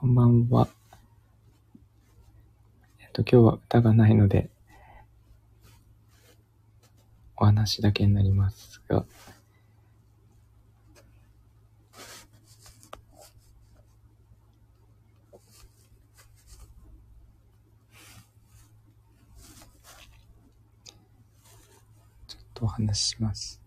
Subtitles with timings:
[0.00, 0.66] こんばんは。
[3.00, 4.48] えっと、今日は歌がないので、
[7.36, 9.04] お話だけになりますが、
[22.26, 23.59] ちょっとお話しします。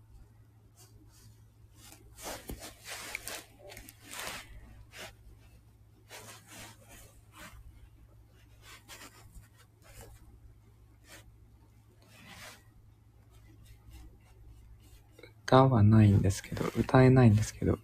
[15.54, 17.78] 歌はないんですけど、歌えないんですけど、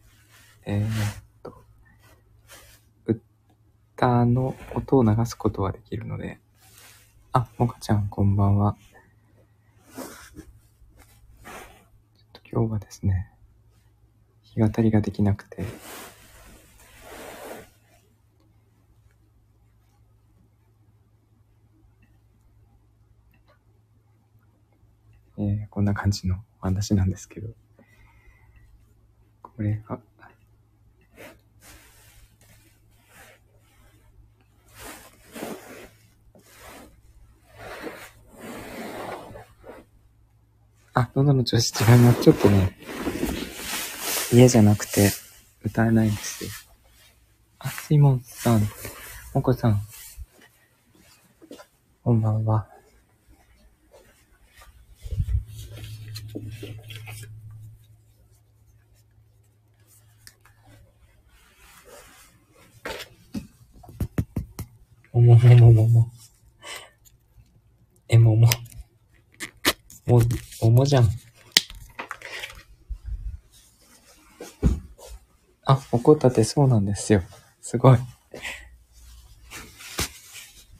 [0.67, 0.89] えー、っ
[1.45, 1.55] と、
[3.95, 6.41] 歌の音を流すことはできるので、
[7.33, 8.77] あ、もかちゃん、こんばんは。
[9.95, 13.31] ちょっと今日はですね、
[14.43, 15.65] 日当たりができなくて、
[25.71, 27.49] こんな感じのお話なんですけど、
[29.41, 30.01] これが、
[40.93, 42.23] あ、喉の調子違います。
[42.23, 42.77] ちょっとね、
[44.33, 45.13] 家じゃなくて
[45.63, 46.51] 歌えないんですよ。
[47.61, 48.63] あ、シモンさん、
[49.33, 49.81] モコさん、
[52.03, 52.80] こんばんは。
[65.21, 66.13] もももももも。
[68.09, 68.49] え、もも。
[70.07, 70.21] も、
[70.63, 71.09] ももじゃん。
[75.67, 77.23] あ、おこたてそうなんですよ。
[77.61, 77.99] すごい。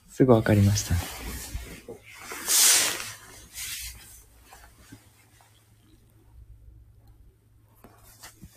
[0.09, 0.99] すぐわかりましたね。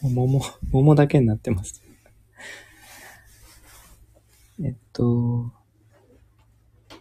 [0.02, 1.82] 桃、桃だけになってます。
[4.62, 5.52] えっと、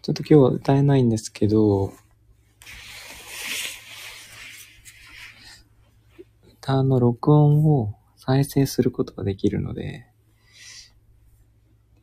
[0.04, 1.94] ちょっと今日は歌えないんですけど、
[6.60, 10.06] 歌の録音を再生することができるので、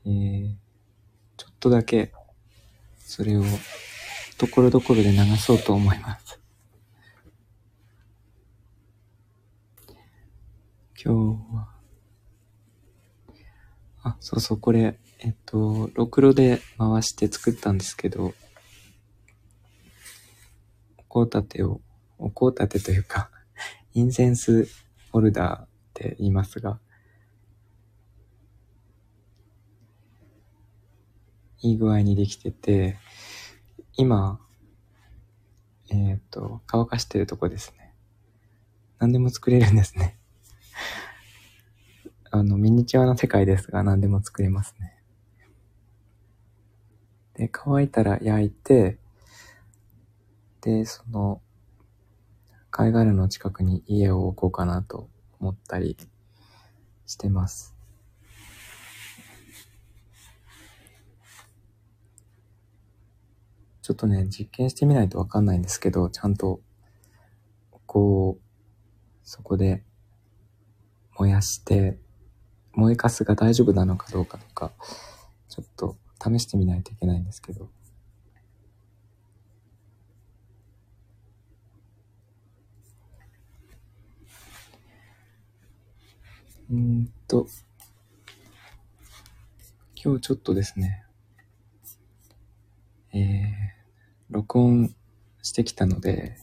[0.07, 0.55] えー、
[1.37, 2.15] ちょっとだけ、
[3.01, 3.43] それを、
[4.39, 6.41] ところどころで流そうと思います。
[11.05, 11.69] 今日は、
[14.05, 18.33] あ、そうそう、これ、えっと、ろくろで回して作ったんですけど、
[21.11, 21.83] お香立てを、
[22.19, 23.31] お香立てというか、
[23.93, 24.67] インセンス
[25.13, 26.81] ホルダーって言いますが、
[31.61, 32.97] いい具合にできてて、
[33.99, 34.41] 今、
[35.91, 37.93] えっ、と、乾かしてるとこですね。
[38.99, 40.19] 何でも作れるんですね。
[42.31, 45.00] あの、ミニチュアな世界ですが、何でも作れますね。
[47.41, 48.99] で、乾いたら焼いて、
[50.61, 51.41] で、その、
[52.71, 55.09] 貝殻の近くに家を置こうかなと
[55.41, 55.97] 思ったり
[57.07, 57.75] してます。
[63.81, 66.61] ちょっとね、実験してみないとわかんないんですけど、ちゃんと、
[67.87, 68.43] こう、
[69.25, 69.83] そこで
[71.19, 71.99] 燃やして、
[72.73, 74.73] 燃えかすが大丈夫なのかどうかとか、
[75.49, 77.71] ちょっと試してみないといけないんですけど。
[86.71, 87.49] うんと、
[89.97, 91.05] 今日ちょっとですね、
[93.13, 93.43] えー、
[94.31, 94.95] 録音
[95.43, 96.37] してきたので、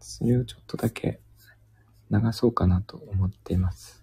[0.00, 1.20] それをちょっとだけ
[2.10, 4.01] 流そうかなと思っています。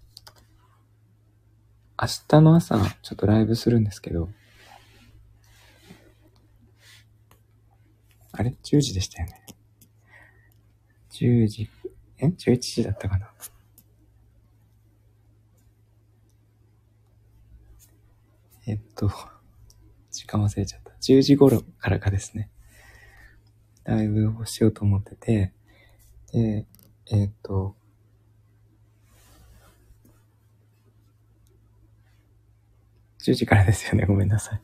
[2.02, 4.30] 明日の朝、ちょっとライブするんですけど、
[8.32, 9.44] あれ ?10 時でしたよね。
[11.10, 11.68] 10時、
[12.16, 13.30] え ?11 時だったかな
[18.66, 19.10] えっと、
[20.10, 20.92] 時間忘れちゃった。
[21.02, 22.48] 10時頃からかですね。
[23.84, 25.52] ライブをしようと思ってて、
[26.32, 26.66] で、
[27.10, 27.76] えっと、
[33.22, 34.06] 10時からですよね。
[34.06, 34.62] ごめんなさい。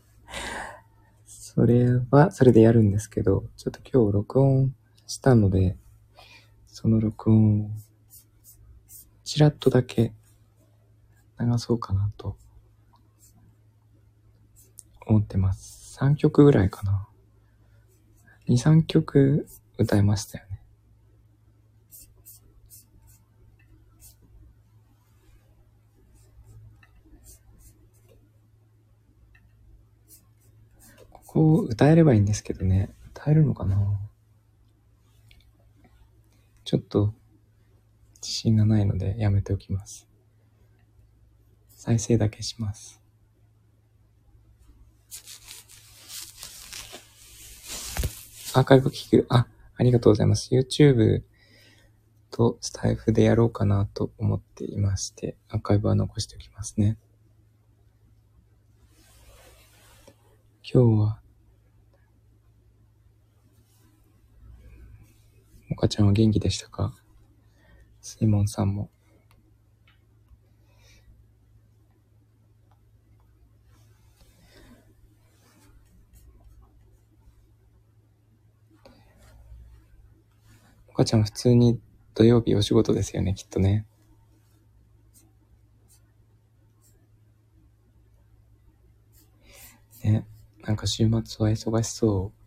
[1.26, 4.74] それは、それでやるんですけど、ちょっと今日録音
[5.06, 5.76] したので、
[6.66, 7.70] その録音を、
[9.24, 10.12] ちらっとだけ
[11.38, 12.36] 流そうかなと
[15.06, 15.98] 思ってます。
[15.98, 17.08] 3曲ぐらいかな。
[18.48, 19.46] 2、3曲
[19.78, 20.55] 歌いましたよね。
[31.36, 32.94] ここを歌えればいいんですけどね。
[33.14, 33.76] 歌えるのかな？
[36.64, 37.12] ちょっと
[38.22, 40.08] 自信がないのでやめておきます。
[41.68, 43.02] 再生だけします。
[48.54, 49.26] アーカイブ聞く。
[49.28, 49.46] あ、
[49.76, 50.54] ありがとうございます。
[50.54, 51.22] YouTube
[52.30, 56.96] とスタイフでやろうかなと思っていまして、アーカイブは残しておきますね。
[60.62, 61.20] 今日は、
[65.76, 66.94] もかちゃんは元気でしたか？
[68.00, 68.88] スイモンさんも。
[80.86, 81.78] もかちゃん普通に
[82.14, 83.84] 土曜日お仕事ですよね、きっとね。
[90.02, 90.26] ね、
[90.62, 91.10] なんか週末
[91.44, 92.45] は忙しそう。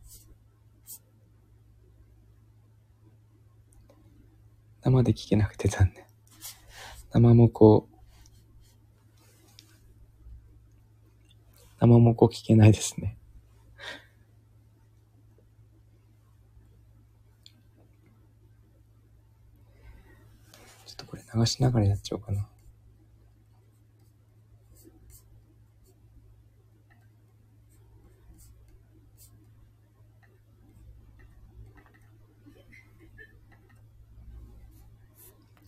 [4.81, 6.06] 生で聞けなくて残念。
[7.12, 7.90] 生もこ、
[11.80, 13.18] 生もこ聞けないですね。
[20.86, 22.48] ちょっとこれ流しながらやっちゃおうかな。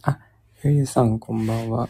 [0.03, 0.19] あ、
[0.63, 1.89] ゆゆさんこんばんは。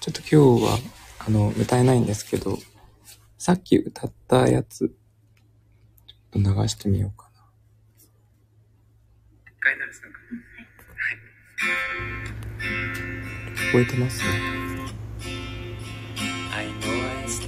[0.00, 0.78] ちょっと今日は、
[1.20, 2.58] あの、歌えないんですけど、
[3.38, 7.44] さっき歌ったやつ、ちょっと流してみようかな。
[13.54, 14.69] 聞こえてます？I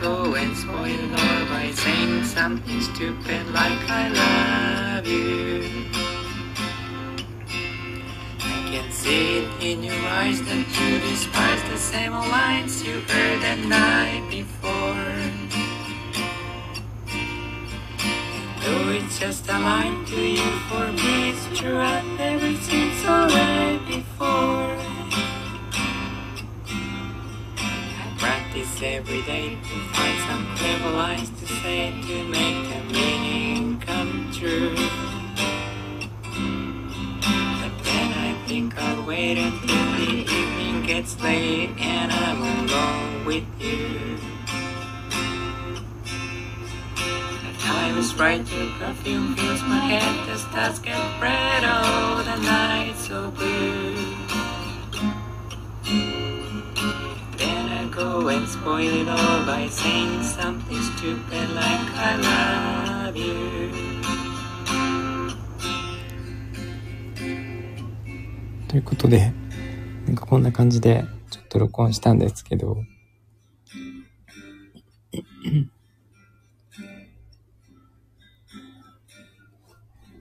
[0.00, 5.64] Go and spoil it all by saying something stupid like I love you.
[8.40, 13.00] I can see it in your eyes that you despise the same old lines you
[13.00, 15.14] heard the night before.
[18.62, 24.83] Though it's just a line to you, for me it's true and everything's alright before.
[28.54, 34.30] Practice every day to find some clever lines to say to make the meaning come
[34.32, 34.74] true.
[37.60, 43.44] But then I think I'll wait until the evening gets late and I'm alone with
[43.58, 44.18] you.
[46.94, 52.36] The time is right, your perfume fills my head, the stars get bright, oh, the
[52.42, 54.23] night's so blue.
[57.94, 62.16] Go and spoil it all by saying something stupid like I
[63.06, 63.70] love you.
[68.66, 69.32] ということで、
[70.06, 72.78] なんかこんな感じでちょっと録音したんですけど、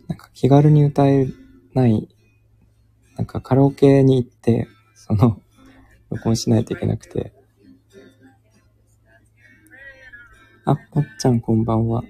[0.08, 1.28] なんか気軽に歌え
[1.74, 2.08] ない、
[3.18, 5.42] なんかカラオケに行って、その、
[6.12, 7.34] 録音しないといけなくて。
[10.66, 12.04] あ、もっちゃんこんばんは。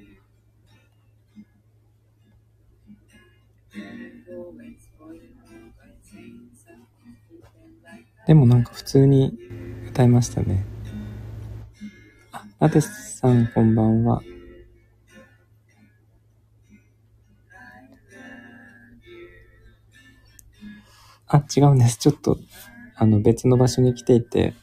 [8.28, 9.38] でもなんか普通に
[9.90, 10.66] 歌いましたね。
[12.32, 14.22] あ、ラテスさんこんばんは。
[21.28, 21.98] あ、違うんです。
[21.98, 22.38] ちょっと、
[22.96, 24.54] あの別の場所に来ていて、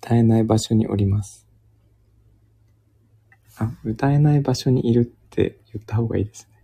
[0.00, 1.46] 歌えない場所におります。
[3.56, 6.58] あ、歌えない場所にいるって言った方がいいですね。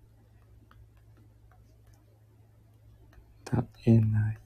[3.45, 4.39] 絶えない。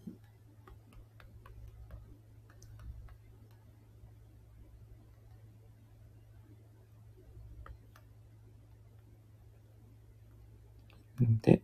[11.42, 11.62] で、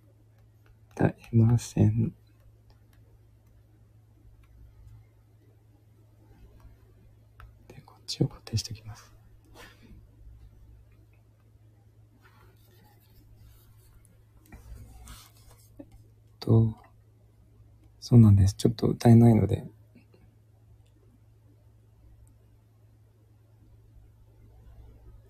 [0.97, 2.13] 絶えません。
[8.19, 9.13] で、こっちを固定しておきます。
[16.41, 16.75] と、
[18.01, 18.55] そうなんです。
[18.55, 19.65] ちょっと歌えないので。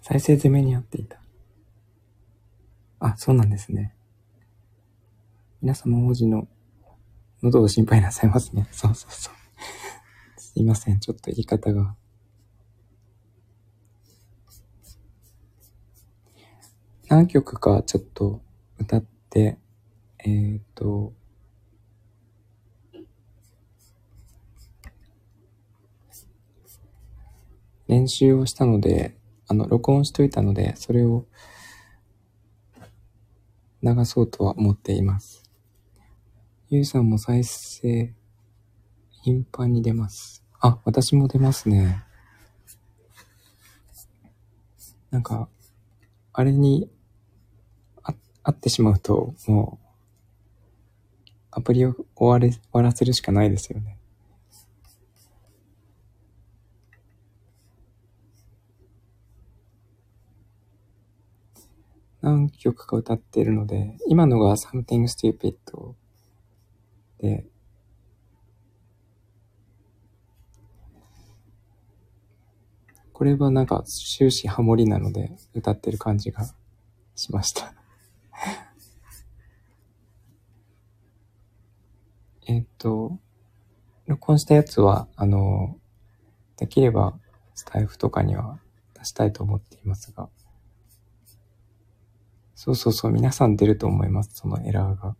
[0.03, 1.19] 再生攻めにあっていた。
[2.99, 3.95] あ、そうなんですね。
[5.63, 6.47] 皆様王子の
[7.43, 8.69] 喉を心配なさいますね。
[8.71, 9.35] そうそうそう。
[10.41, 11.01] すいません。
[11.01, 11.95] ちょっと言い方が。
[17.09, 18.41] 何曲かちょっと
[18.79, 19.59] 歌って、
[20.19, 21.13] えーっと、
[27.87, 31.27] 練習をしたので、あの、録音しといたので、それを
[33.83, 35.43] 流そうとは思っています。
[36.71, 38.15] ゆうさんも再生
[39.23, 40.43] 頻繁に出ます。
[40.59, 42.03] あ、私も出ますね。
[45.11, 45.49] なんか、
[46.33, 46.91] あれに
[48.45, 53.99] 会ってしまうと、もう、アプリを終われ、終わらせるしかないですよね。
[62.21, 65.95] 何曲か歌っているので、今のが Something Stupid
[67.19, 67.47] で、
[73.13, 76.45] これはなんか終始ハモリなので歌ってる感じが
[77.15, 77.84] しました。
[82.47, 83.19] えっと、
[84.07, 85.77] 録音したやつは、あの、
[86.57, 87.19] できれば
[87.55, 88.59] スタイフとかには
[88.95, 90.29] 出したいと思っていますが、
[92.55, 95.17] そうそうそう、皆さん出ると思います、そのエラーが。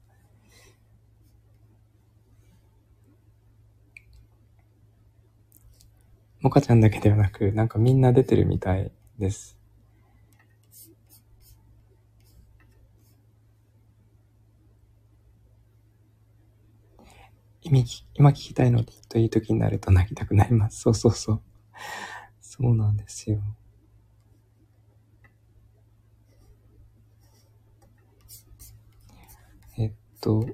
[6.41, 9.54] もかちゃんだけではなく、なんかみんな出てるみたいです。
[17.65, 20.81] 今聞き今聞きたいのにという時になると泣きたくなります。
[20.83, 21.43] そうそうそう。
[22.41, 23.41] そうなんですよ。
[29.79, 30.47] えっと、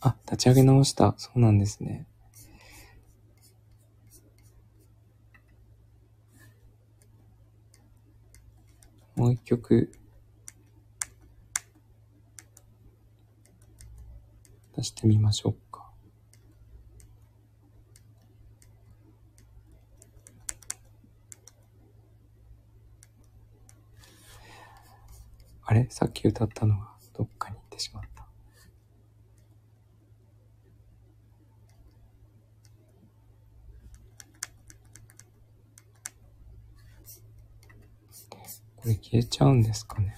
[0.00, 1.14] あ、立ち上げ直した。
[1.18, 2.06] そうなんですね。
[9.14, 9.92] もう一曲
[14.82, 15.90] してみましょうか。
[25.64, 25.86] あれ？
[25.90, 28.26] さっき歌ったのがどっかに行ってしまった。
[38.76, 40.16] これ消えちゃうんですかね？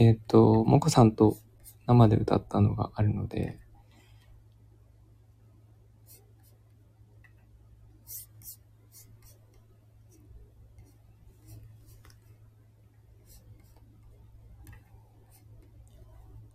[0.00, 1.36] えっ、と、もこさんと
[1.88, 3.58] 生で歌ったのがあるので、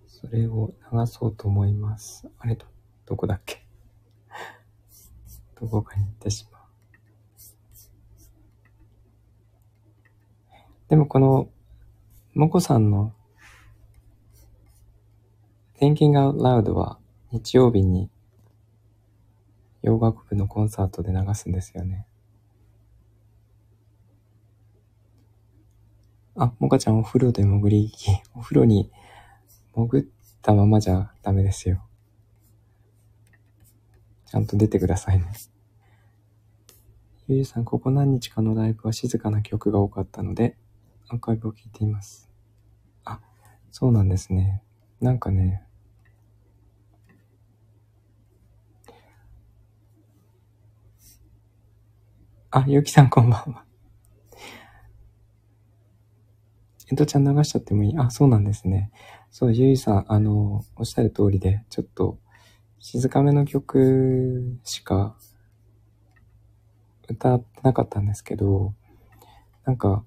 [0.08, 2.30] それを流そうと思います。
[2.40, 2.66] あれど、
[3.06, 3.66] どこだっけ？
[5.60, 6.62] どこかに行ってしまう。
[10.88, 11.50] でもこの、
[12.36, 13.14] もこさんの
[15.80, 17.00] Thinking Out Loud は
[17.32, 18.10] 日曜日に
[19.82, 22.08] 洋楽部のコンサートで流すんですよね。
[26.36, 28.12] あ、もかちゃんお風呂で潜り行き。
[28.34, 28.92] お風呂に
[29.75, 30.06] 潜っ
[30.42, 31.84] たままじゃダメですよ。
[34.25, 35.32] ちゃんと出てくださいね。
[37.27, 40.58] ゆうさん、ここ何日かのライブは静かな曲が多かったので、
[41.08, 42.30] アーカイブを聞いています。
[43.06, 43.20] あ、
[43.72, 44.63] そうなんですね。
[45.03, 45.62] なんかね、
[52.51, 53.65] あ、ゆうきさんこんばんは。
[56.89, 57.98] えとちゃん流しちゃってもいい？
[57.98, 58.91] あ、そうなんですね。
[59.29, 62.17] そう、ゆいさん、あの、おっしゃる通りで、ちょっと、
[62.79, 65.17] 静かめの曲しか
[67.10, 68.74] 歌ってなかったんですけど、
[69.65, 70.05] なんか、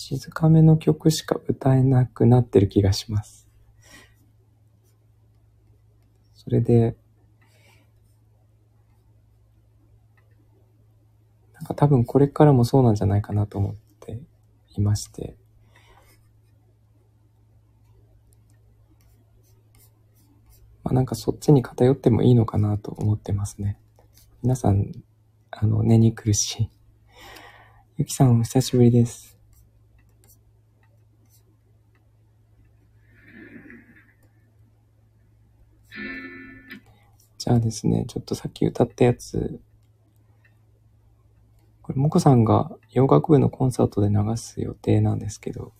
[0.00, 3.48] 静かめの曲しか歌えなくなってる気がします。
[6.34, 6.96] それで、
[11.52, 14.20] なんか多分これからもそうなんじゃないかなと思って
[14.76, 15.36] いまして、
[20.84, 23.80] まあなんかそっちに偏ってもいいのかなと思ってますね。
[24.44, 24.92] 皆さん、
[25.50, 26.70] あの、寝に苦しい。
[27.96, 29.27] ゆきさん、お久しぶりです。
[37.48, 39.58] じゃあですね、ちょっとさっき歌ったやつ、
[41.80, 45.72] これ、もこさんが洋楽部のコンサートで流す予定なんですけど、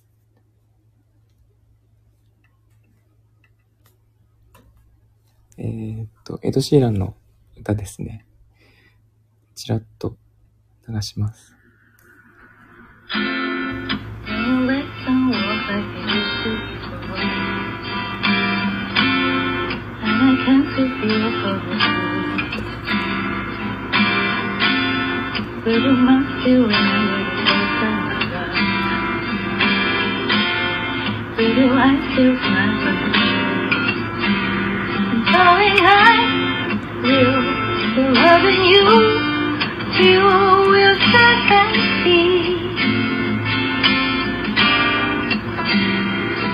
[5.58, 7.14] えーっと、エド・シーランの
[7.58, 8.24] 歌ですね。
[9.54, 10.16] ちらっと
[10.88, 11.57] 流します。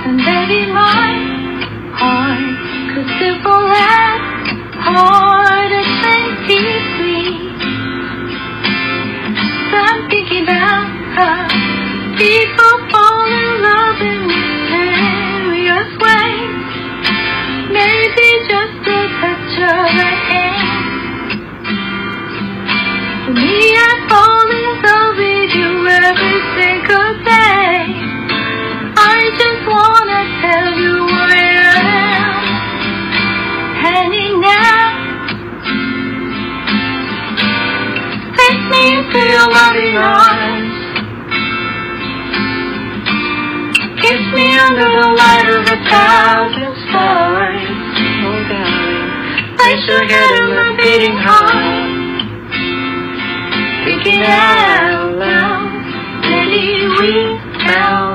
[0.07, 1.15] And baby, my
[1.97, 4.24] heart could still fall as
[4.85, 5.89] hard at
[6.45, 7.41] 23.
[9.71, 11.49] So I'm thinking about
[12.21, 14.21] people fall in love in
[16.05, 16.53] ways.
[17.73, 19.57] Maybe just touch
[23.35, 28.04] me, I fall in love with you every single day.
[39.55, 40.75] Loving arms.
[44.03, 47.63] Kiss me under the light of a thousand stars.
[48.27, 49.57] Oh, darling.
[49.57, 51.87] Place your head in my beating heart.
[53.87, 55.71] Thinking out loud.
[56.31, 57.11] Maybe we
[57.65, 58.14] found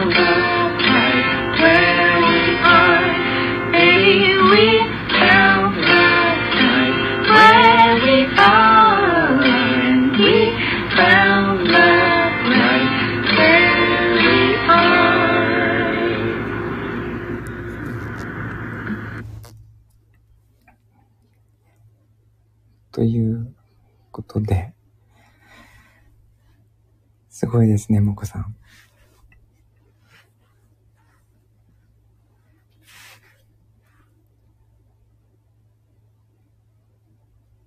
[22.99, 23.55] という
[24.11, 24.73] ことで、
[27.29, 28.57] すごいですね、もこさん。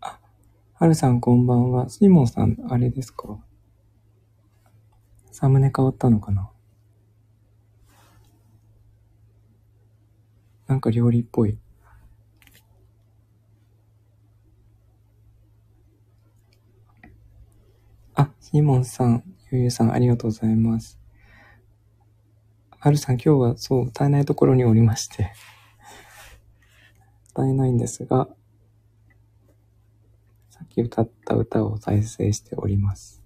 [0.02, 0.18] あ、
[0.74, 1.88] はるさんこんばんは。
[1.88, 3.38] スイモンさん、あれですか？
[5.30, 6.50] サムネ変わったのかな？
[10.66, 11.56] なんか料理っぽい。
[18.14, 20.98] あ、シモンさん、ゆゆさん、ありがとうございます。
[22.78, 25.32] はるさん、今日はそう、歌えないところにおりまして、
[27.30, 28.28] 歌えないんですが、
[30.50, 33.22] さっき歌った歌を再生しております。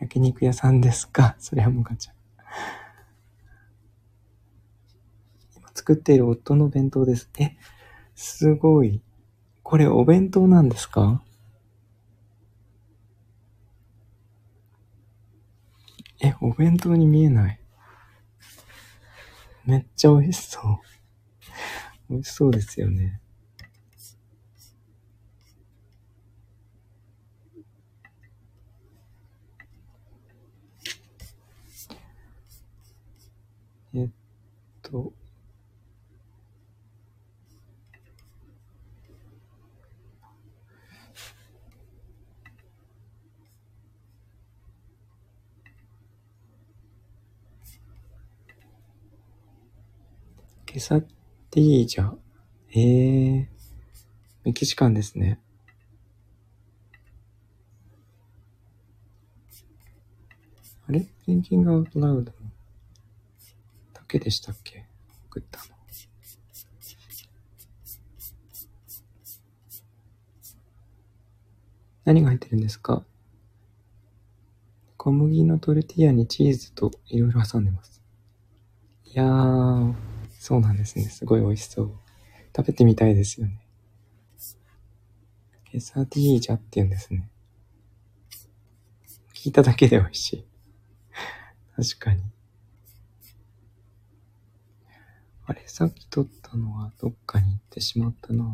[0.00, 2.14] 焼肉屋さんですかそれはもかちゃん。
[5.56, 7.30] 今作っている夫の弁当です。
[7.38, 7.56] え、
[8.14, 9.00] すごい。
[9.74, 11.20] これお弁当なんですか？
[16.22, 17.60] え、お弁当に見えない。
[19.64, 20.78] めっちゃ美味しそう。
[22.08, 23.20] 美味しそうですよね。
[33.92, 34.08] えっ
[34.82, 35.12] と、
[50.74, 52.10] ケサティージャ。
[52.72, 53.46] えー、
[54.42, 55.38] メキシカンですね。
[60.88, 62.32] あれ ?Thinking Out Loud だ
[64.08, 64.84] けでしたっけ？
[65.30, 65.66] 送ったの。
[72.04, 73.04] 何が入ってるんですか？
[74.96, 78.02] 小麦のトルティーヤにチーズといろいろ挟んでます。
[79.04, 79.94] いやー、
[80.44, 81.06] そうなんですね。
[81.06, 81.94] すごい美味しそう。
[82.54, 83.66] 食べてみたいですよね。
[85.64, 87.30] ケサディージャって言うんですね。
[89.32, 90.46] 聞いただけで美味しい。
[91.74, 92.22] 確かに。
[95.46, 98.44] あれ、さっき撮ったのはどっかに行ってしまったな。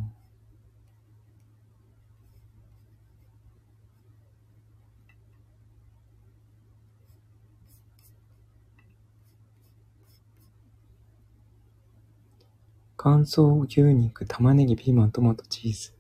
[13.03, 15.95] 乾燥牛肉、玉ねぎ、ピーマン、トマト、チーズ。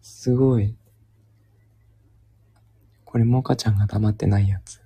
[0.00, 0.74] すごい。
[3.04, 4.80] これ、モカちゃんが黙ってないやつ。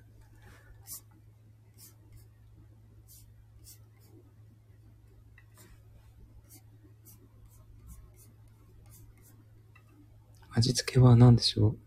[10.51, 11.77] 味付けは何でしょう？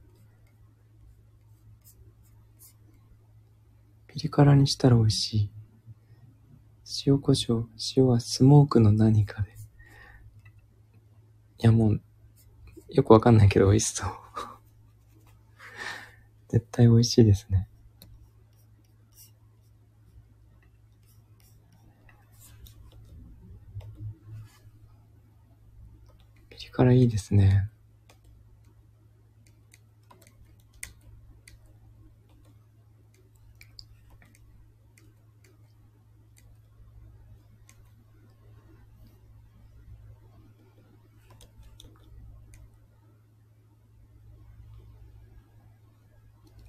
[4.06, 5.50] ピリ辛にしたら美味しい。
[7.06, 7.68] 塩コショウ。
[7.96, 9.50] 塩はスモークの何かで。
[11.62, 12.00] いやもう、
[12.88, 14.10] よくわかんないけど美味しそう。
[16.48, 17.68] 絶対美味しいですね。
[26.48, 27.70] ピリ辛いいですね。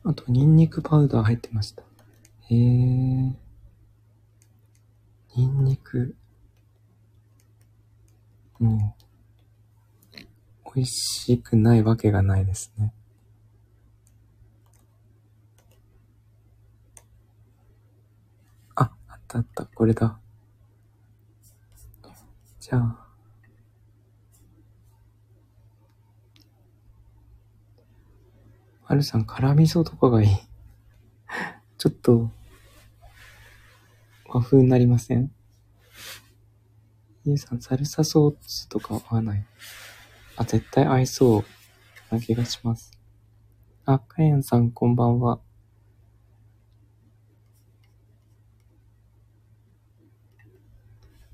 [0.03, 1.83] あと、ニンニクパウダー入ってました。
[2.49, 2.57] へえ。
[2.57, 3.35] ニ
[5.37, 6.15] ンニク。
[8.59, 8.95] も
[10.15, 12.93] う、美味しくないわけがないですね。
[18.75, 19.65] あ、あったあった。
[19.65, 20.19] これだ。
[22.59, 23.00] じゃあ。
[28.91, 30.29] はるさん、辛味噌とかがいい。
[31.77, 32.29] ちょっと、
[34.27, 35.31] 和風になりません？
[37.23, 39.45] ゆうさん、サルサソースとか合わない。
[40.35, 41.45] あ、絶対合いそう
[42.13, 42.91] な気がします。
[43.85, 45.39] あ、かやんさん、こんばんは。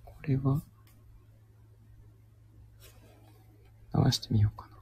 [0.05, 0.61] これは、
[3.95, 4.76] 流してみようかな。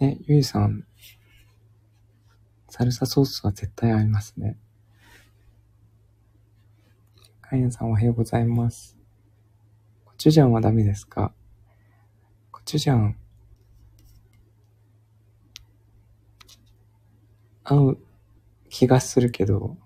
[0.00, 0.86] ね、ゆいさん、
[2.70, 4.56] サルサソースは絶対合いますね。
[7.42, 8.96] カイエンさんおはようございます。
[10.06, 11.34] コチュジャンはダメですか？
[12.50, 13.14] コチュジャン、
[17.64, 17.98] 合う
[18.70, 19.76] 気がするけど、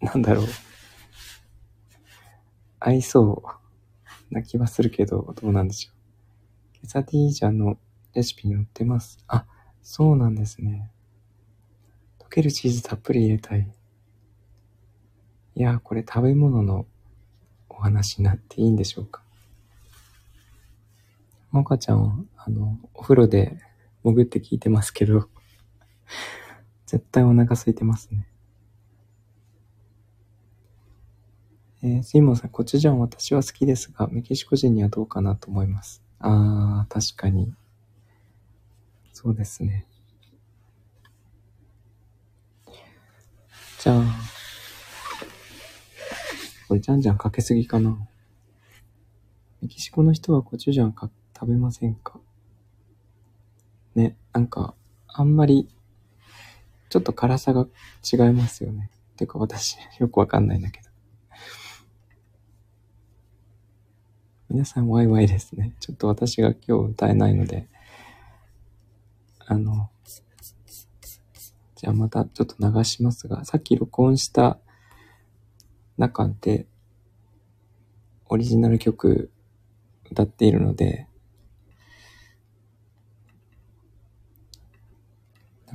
[0.00, 0.46] なんだろう。
[2.78, 3.42] 合いそ
[4.30, 5.95] うな気はするけど、どうなんでしょう。
[6.86, 7.78] ケサディージャの
[8.14, 9.18] レシピに載ってます。
[9.26, 9.44] あ、
[9.82, 10.88] そうなんですね。
[12.20, 13.68] 溶けるチーズたっぷり入れたい。
[15.56, 16.86] いや、これ食べ物の
[17.68, 19.20] お話になっていいんでしょうか。
[21.50, 23.58] もかちゃんは、あの、お風呂で
[24.04, 25.28] 潜って聞いてますけど、
[26.86, 28.28] 絶対お腹空いてますね。
[31.82, 36.05] えー、シーモンさん、コチュジャン私は好きですが、メキシコ人にはどうかなと思います。
[36.18, 37.54] あー、確かに。
[39.12, 39.86] そうですね。
[43.78, 44.02] じゃあ、
[46.68, 47.96] これじゃんじゃんかけすぎかな。
[49.62, 52.20] メキシコの人はコチュジャンか食べませんか？
[53.94, 54.74] ね、なんか、
[55.08, 55.68] あんまり、
[56.88, 57.66] ちょっと辛さが
[58.02, 58.90] 違いますよね。
[59.16, 60.85] てか私、よくわかんないんだけど。
[64.48, 65.72] 皆さんワイワイですね。
[65.80, 67.66] ちょっと私が今日歌えないので、
[69.44, 69.90] あの、
[71.74, 74.58] じゃあまたちょっと流しますが、さっき録音した
[75.98, 76.66] 中で、
[78.28, 79.30] オリジナル曲
[80.10, 81.08] 歌っているので、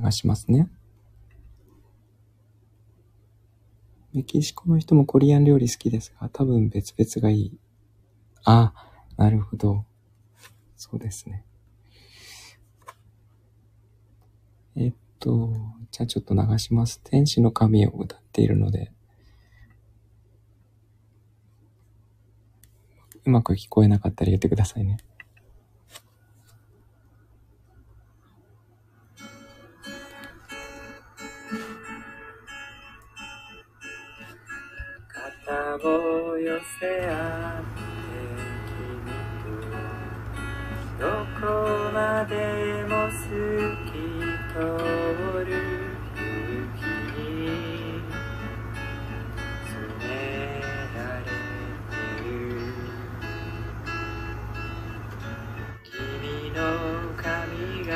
[0.02, 0.70] 流しますね。
[4.14, 7.58] メキシコの人もコリアン料理好きですが、多分別々がいい。
[8.44, 8.72] あ、
[9.16, 9.84] なるほど。
[10.76, 11.44] そうですね。
[14.74, 15.52] えっと、
[15.90, 17.00] じゃあちょっと流します。
[17.04, 18.90] 天使の神を歌っているので、
[23.24, 24.96] うまく聞こえなかったら言ってくださいね。
[35.08, 37.61] 肩を寄せ合っ
[42.26, 43.16] でも透
[43.86, 43.92] き
[44.52, 44.54] 通
[45.44, 45.50] る
[46.14, 46.86] 雪
[47.18, 47.20] に
[49.66, 50.06] 染め
[50.94, 52.30] られてる
[55.82, 56.58] 君の
[57.16, 57.92] 髪が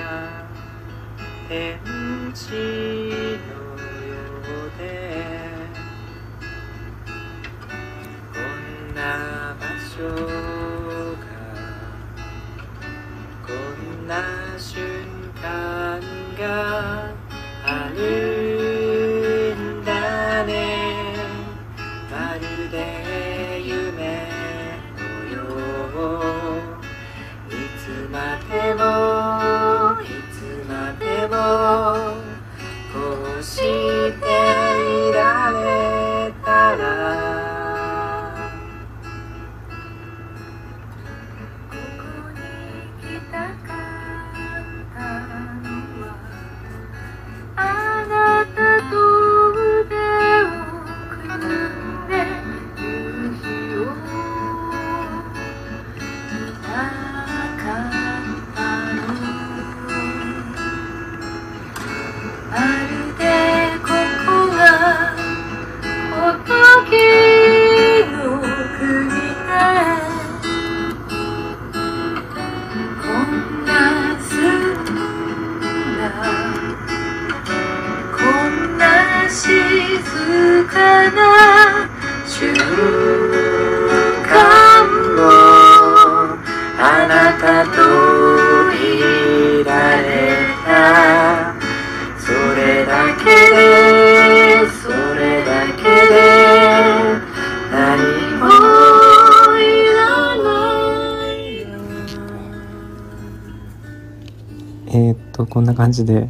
[105.96, 106.28] じで、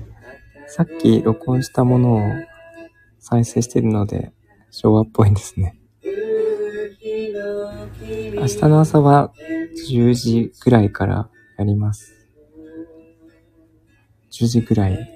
[0.68, 2.20] さっき録音したものを
[3.18, 4.32] 再生してるので、
[4.70, 5.76] 昭和っぽいですね。
[8.36, 9.32] 明日の朝は
[9.90, 12.14] 10時ぐらいからやります。
[14.30, 15.12] 10時ぐらい。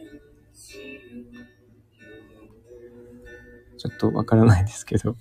[3.79, 5.17] ちょっとわからないですけど、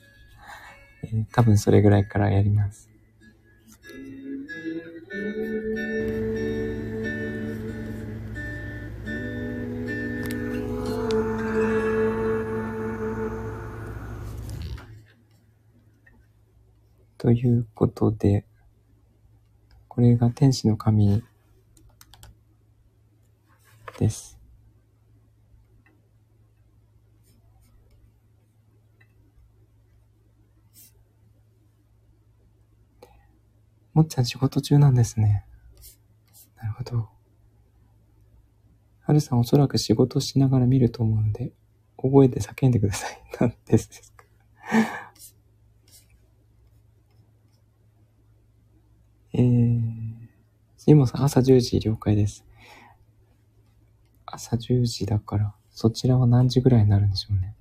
[1.04, 2.89] えー多分それぐらいからやります。
[17.19, 18.45] ということで、
[19.89, 21.21] これが天使の神
[23.97, 24.39] です。
[33.93, 35.45] もっちゃん仕事中なんですね。
[36.55, 37.10] なるほど。
[39.01, 41.51] はるさんおそらく仕事しながら見ると思うので、
[41.97, 43.21] 大声で叫んでください。
[43.41, 44.23] なんですか。
[49.34, 49.82] えー、
[50.78, 52.46] ジモさん朝10時了解です。
[54.26, 57.54] 朝10時だから、そちらは何時ぐらいになるんでしょうね。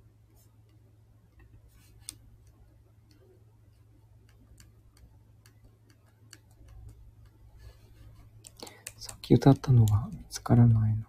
[8.96, 11.07] さっき歌ったのが見つからないな。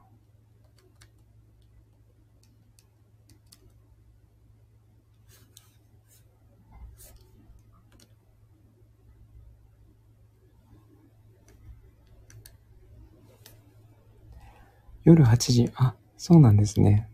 [15.10, 15.72] 夜8時。
[15.74, 17.10] あ、そうなんですね。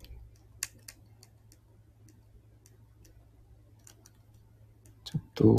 [5.06, 5.56] ちょっと、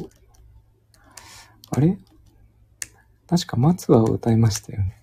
[1.70, 1.99] あれ？
[3.27, 5.03] 確か松は歌いましたよね。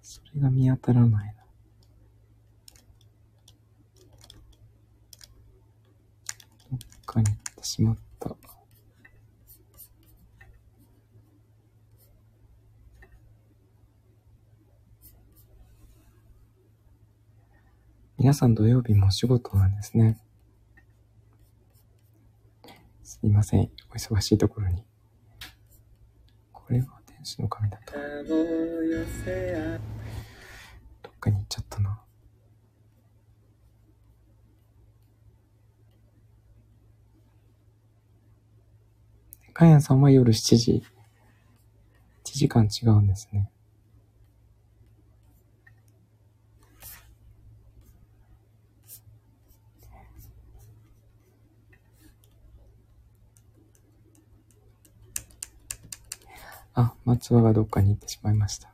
[0.00, 1.34] それが見当たらないな。
[6.70, 8.11] どっかに行ってしまった。
[18.22, 20.16] 皆さん土曜日もお仕事なんですね。
[23.02, 23.68] すいません。
[23.90, 24.84] お忙しいところに。
[26.52, 27.94] これは天使の髪だと。
[31.02, 32.00] どっかに行っちゃったな。
[39.52, 40.84] かやんさんは夜7時。
[42.24, 43.50] 1時間違うんですね。
[56.74, 58.72] あ、松葉がどっかに行ってしまいました。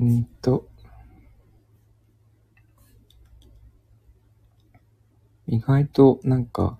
[0.00, 0.68] うんと。
[5.46, 6.78] 意外となんか、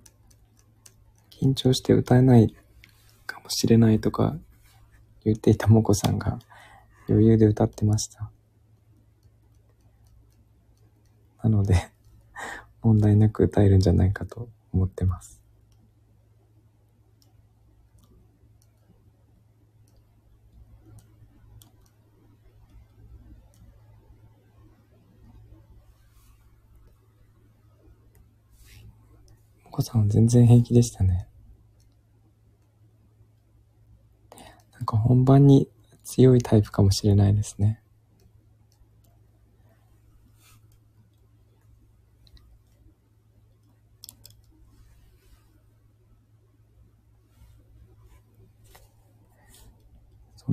[1.31, 2.55] 緊張して歌えない
[3.25, 4.37] かもしれないとか
[5.23, 6.39] 言っていたもこさんが
[7.07, 8.29] 余裕で歌ってました。
[11.43, 11.75] なので、
[12.81, 15.41] 問題なく歌えるんじゃないかと思ってます。
[29.63, 31.27] もこさん全然平気でしたね。
[34.73, 35.69] なんか本番に
[36.03, 37.81] 強いタイプかもしれないですね。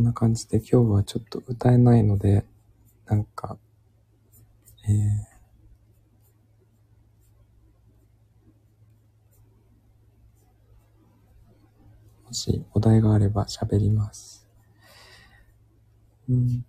[0.07, 2.47] な感じで今日はちょっと歌えないので、
[3.07, 3.59] なんか、
[4.89, 4.93] えー、
[12.25, 14.49] もしお題があれば喋ります。
[16.29, 16.65] うん。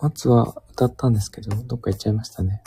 [0.00, 2.62] 松は歌ったんですけど、どっか行っちゃいましたね。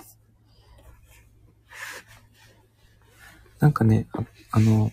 [3.60, 4.91] なんかね、ああの、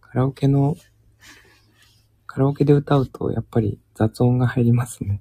[0.00, 0.76] カラオケの、
[2.26, 5.20] カラオケで歌うとやっぱり雑音が入りますね。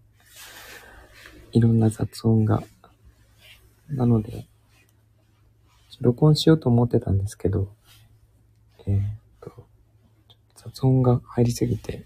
[1.51, 2.63] いろんな雑音が。
[3.89, 4.47] なので、
[5.99, 7.75] 録音しようと思ってたんですけど、
[8.87, 9.03] えーっ
[9.41, 9.67] と、
[10.55, 12.05] 雑音が入りすぎて、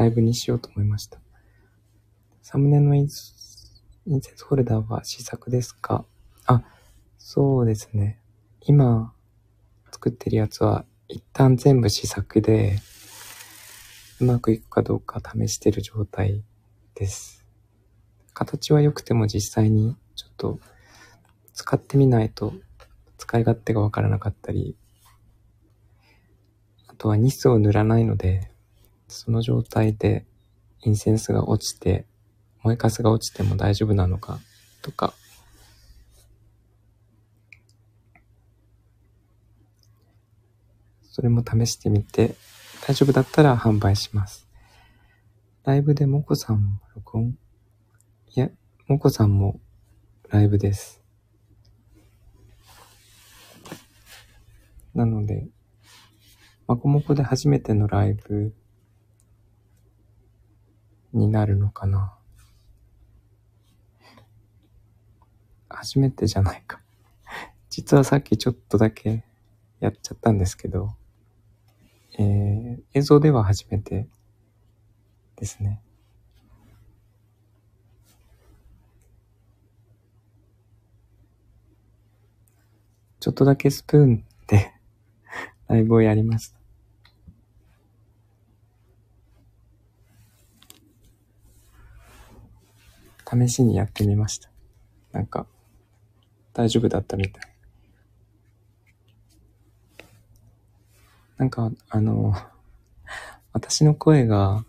[0.00, 1.20] ライブにしようと思いました。
[2.40, 3.34] サムネの印
[4.06, 6.06] 印刷フォルダーは試作ですか？
[6.46, 6.62] あ、
[7.18, 8.18] そうですね。
[8.62, 9.12] 今
[9.92, 12.78] 作ってるやつは一旦全部試作で
[14.22, 16.42] うまくいくかどうか試してる状態
[16.94, 17.44] です。
[18.32, 20.60] 形は良くても実際にちょっと
[21.52, 22.54] 使ってみないと
[23.18, 24.78] 使い勝手がわからなかったり、
[26.88, 28.50] あとはニスを塗らないので、
[29.10, 30.24] その状態で
[30.82, 32.06] インセンスが落ちて、
[32.62, 34.38] 燃えかすが落ちても大丈夫なのか
[34.82, 35.12] とか、
[41.10, 42.36] それも試してみて、
[42.86, 44.46] 大丈夫だったら販売します。
[45.64, 47.36] ライブでもこさんも録音？
[48.34, 48.48] いや、
[48.86, 49.60] もこさんも
[50.30, 51.02] ライブです。
[54.94, 55.46] なので、
[56.66, 58.54] まこもこで初めてのライブ
[61.12, 62.14] になるのかな。
[65.68, 66.80] 初めてじゃないか。
[67.68, 69.24] 実はさっきちょっとだけ
[69.78, 70.94] やっちゃったんですけど、
[72.18, 74.08] えー、映像では初めて
[75.36, 75.80] ですね。
[83.20, 84.72] ちょっとだけスプーンで
[85.68, 86.59] ライブをやりました。
[93.30, 94.50] 試しにやってみました。
[95.12, 95.46] なんか、
[96.52, 97.52] 大丈夫だったみたい。
[101.36, 102.34] なんか、あの、
[103.52, 104.64] 私の声が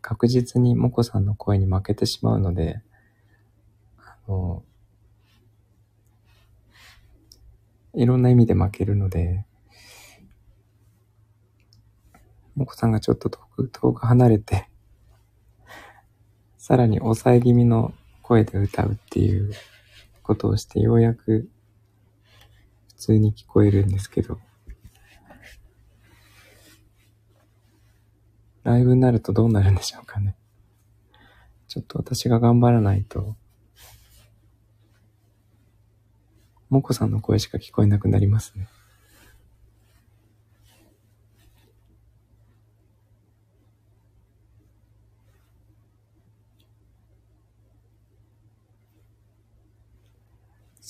[0.00, 2.80] 確実にもこさんの声に負けてしまうので、
[3.98, 4.62] あの、
[7.94, 9.44] いろんな意味で負けるので、
[12.54, 14.68] もこさんがちょっと遠く、遠く離れて、
[16.66, 19.52] さらに抑え気味の声で歌うっていう
[20.24, 21.48] ことをしてようやく
[22.88, 24.40] 普通に聞こえるんですけど、
[28.64, 30.34] ライブになるとどうなるんでしょうかね。
[31.68, 33.36] ちょっと私が頑張らないと、
[36.68, 38.66] もこさんの声しか聞こえなくなりますね。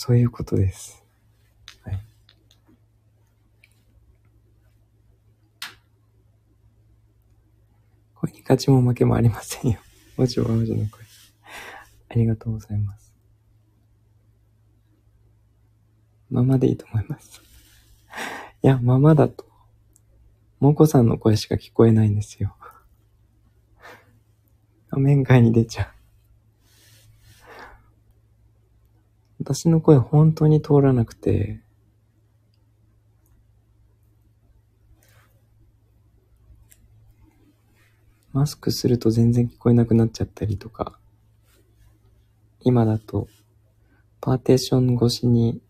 [0.07, 1.05] そういうことです。
[1.83, 1.99] はい。
[8.15, 9.81] 声に勝ちも負けもありませんよ。
[10.17, 11.05] もちろん王子の声。
[12.11, 13.13] ありがとうございます。
[16.31, 17.43] ままでいいと思います。
[18.63, 19.45] いや、ままだと、
[20.61, 22.55] もこさんの声しか聞こえないんですよ。
[24.89, 25.96] 画 面外に出ちゃう。
[29.47, 31.61] 私の声本当に通らなくて、
[38.33, 40.99] マスクすると全然聞こえなくなっちゃったりとか、
[42.63, 43.29] 今だと
[44.21, 45.63] パーテーション越しに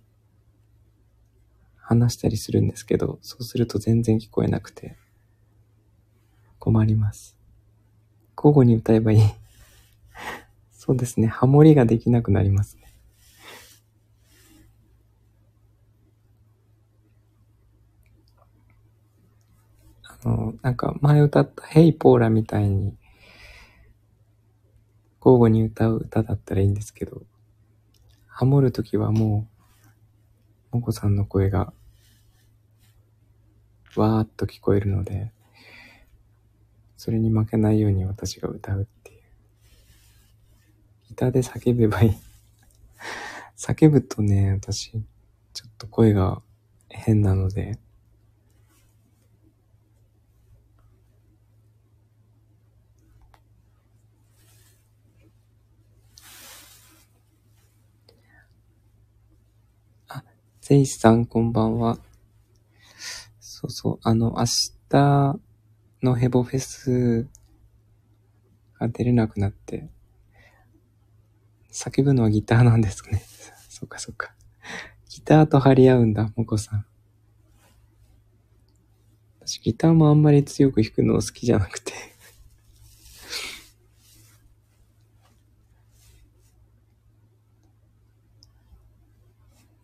[1.76, 4.96] 話したりするんですけど、そうすると全然聞こえなくて
[6.58, 7.36] 困ります。
[8.38, 9.20] 交互に歌えばいい。
[10.72, 12.85] そうですね、ハモリができなくなりますね。
[20.24, 22.96] あの、なんか前歌ったヘイポーラみたいに
[25.20, 27.22] 交互に歌う歌だったらいいんですけど、
[28.26, 29.48] ハモるときはも
[30.72, 31.72] う、もこさんの声が
[33.96, 35.32] わーっと聞こえるので、
[36.96, 39.20] それに負けないように私が歌うっていう。
[41.08, 42.16] ギターで叫べばいい。
[43.56, 44.92] 叫ぶとね、私、
[45.52, 46.42] ちょっと声が
[46.88, 47.78] 変なので、
[60.68, 61.96] ゼイさん、こんばんは。
[63.38, 64.46] そうそう、あの、明
[64.88, 65.38] 日
[66.02, 67.28] のヘボフェス
[68.80, 69.88] が出れなくなって、
[71.70, 73.22] 叫ぶのはギターなんですね。
[73.70, 74.34] そっかそっか。
[75.08, 76.84] ギターと張り合うんだ、もこさん。
[79.42, 81.92] 私、ギターもあんまり強く弾くの好きじゃなくて。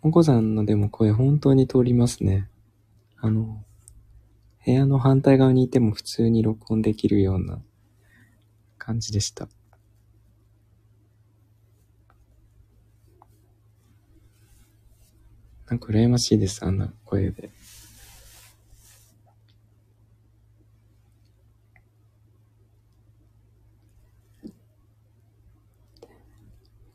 [0.03, 2.48] もこさんのでも声本当に通りますね。
[3.18, 3.64] あの、
[4.66, 7.62] 部屋の反対側にいても普通に録音できるような
[8.78, 9.48] 感じでした。
[15.68, 17.50] なんか羨ましいです、あんな声で。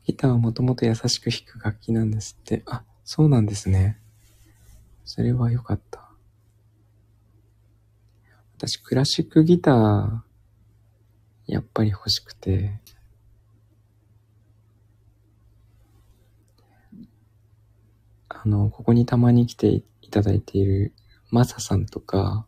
[0.04, 2.62] ギターはもともと優しく弾く楽器なんですって。
[2.66, 3.98] あ、そうなんですね。
[5.06, 6.10] それは良かった。
[8.58, 10.20] 私、クラシックギター、
[11.46, 12.82] やっぱり欲しくて。
[18.28, 19.68] あの、ここにたまに来て
[20.02, 20.92] いただいている
[21.30, 22.46] マサさんとか、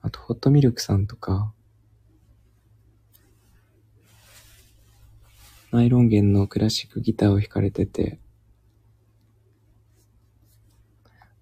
[0.00, 1.52] あと、ホットミルクさんとか、
[5.72, 8.20] ナイロン弦のクラシックギターを弾かれてて、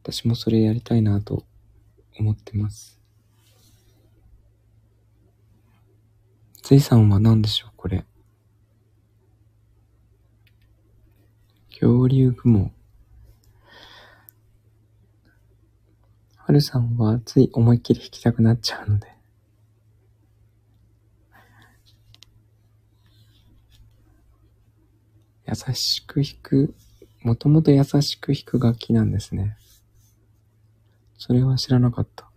[0.09, 1.43] 私もそれやりたいなと
[2.17, 3.01] 思ってます。
[6.63, 8.05] ゼイさんは何でしょうこれ。
[11.71, 12.71] 恐竜雲。
[16.37, 19.09] はるさんはつい思いっきり弾きたくなっちゃうので。
[25.49, 26.75] 優しく弾く、
[27.23, 29.57] もともと優しく弾く楽器なんですね。
[31.27, 32.31] それは知らなかった。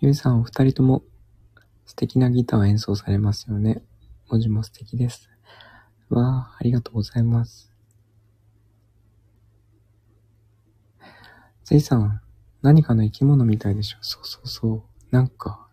[0.00, 1.02] ゆうさんお二人とも
[1.84, 3.84] 素敵なギターを演奏されますよね。
[4.30, 5.28] 文字も素敵です。
[6.08, 7.70] わあ、ありがとうございます。
[11.64, 12.22] ゼイさん、
[12.62, 14.82] 何かの生き物みたいでしょそうそうそう。
[15.10, 15.68] なんか、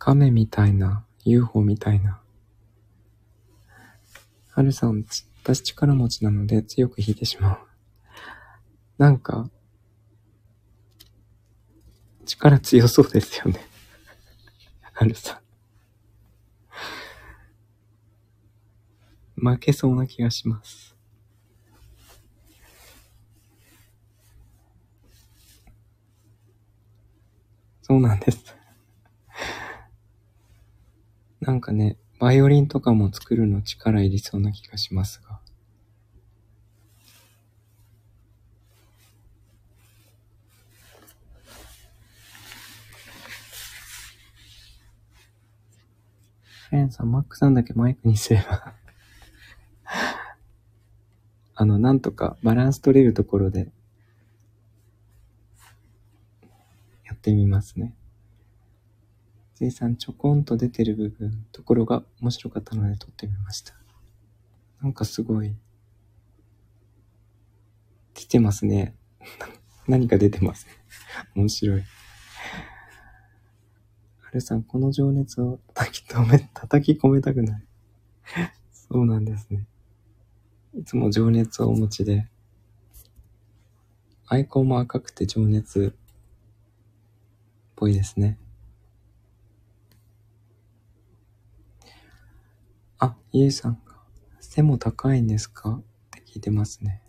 [0.00, 2.22] 亀みたいな、UFO みたいな。
[4.48, 5.04] はるさん、
[5.42, 7.58] 私力持ちなので強く弾いてしまう。
[8.96, 9.50] なんか、
[12.24, 13.60] 力強そうですよね。
[14.94, 15.42] はるさ
[19.36, 19.46] ん。
[19.52, 20.96] 負けそうな気がします。
[27.82, 28.59] そうなんです。
[31.40, 35.40] なんかね、バイオリンとかも作るの力いりそうな気がしますが。
[46.68, 48.74] フェンさん、マックさんだけマイクにすれば。
[51.56, 53.72] あの、なんとかバランス取れるところで、
[57.06, 57.94] やってみますね。
[59.60, 63.74] せいさん、ちょこんと出てる部分、ところが面白かったので撮ってみました。
[64.80, 65.54] なんかすごい、
[68.16, 68.96] 出てますね。
[69.86, 70.66] 何か出てます。
[71.36, 71.82] 面白い。
[71.82, 71.86] は
[74.32, 77.66] るさん、この情熱を叩き止め、 叩き込めたくない。
[78.72, 79.66] そうなんですね。
[80.72, 82.30] いつも情熱をお持ちで、
[84.26, 85.98] アイコンも赤くて情熱っ
[87.76, 88.38] ぽいですね。
[93.00, 93.96] あ、ゆうさんが、
[94.40, 95.76] 背も高いんですか？
[95.76, 97.02] って聞いてますね。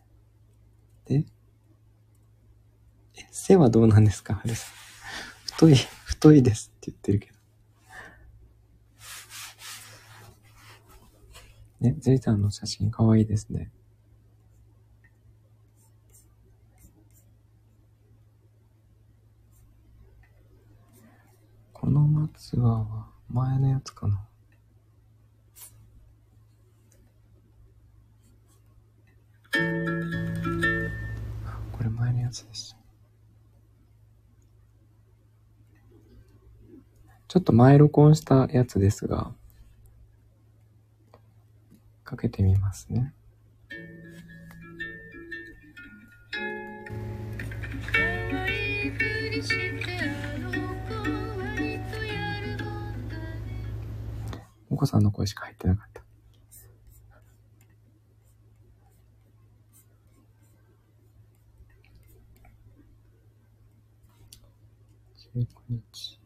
[1.05, 1.25] で、
[3.15, 4.35] え、背はどうなんですか？
[4.35, 4.71] はるさん。
[5.53, 7.39] 太い、太いですって言ってるけど。
[11.81, 13.71] ね、ゼイさんの写真かわいいですね。
[21.73, 24.25] この松は前のやつかな？
[29.53, 29.59] こ
[31.83, 32.77] れ前のやつでした。
[37.27, 39.33] ちょっと前録音したやつですが、
[42.03, 43.13] かけてみますね。
[54.69, 55.90] お子さんの声しか入ってなかった。
[65.33, 66.19] 19日。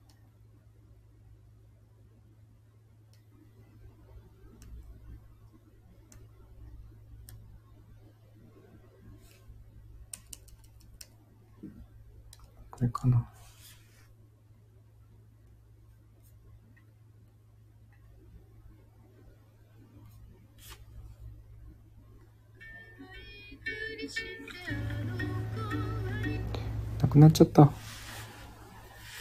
[12.72, 13.30] これかな。
[27.02, 27.85] なくなっちゃった。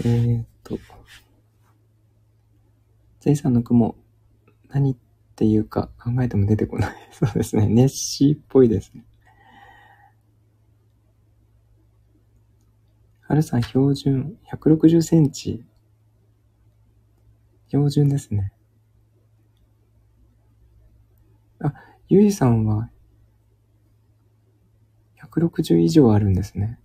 [0.04, 0.78] えー、っと。
[3.20, 3.96] ゼイさんの雲、
[4.68, 4.96] 何っ
[5.34, 6.94] ていうか考えても出てこない。
[7.10, 7.66] そうですね。
[7.66, 9.04] ネッシーっぽいですね。
[13.22, 15.64] はるさん標準、160センチ。
[17.68, 18.52] 標準ですね。
[21.60, 21.72] あ、
[22.08, 22.90] ゆいさんは、
[25.16, 26.78] 160以上あるんですね。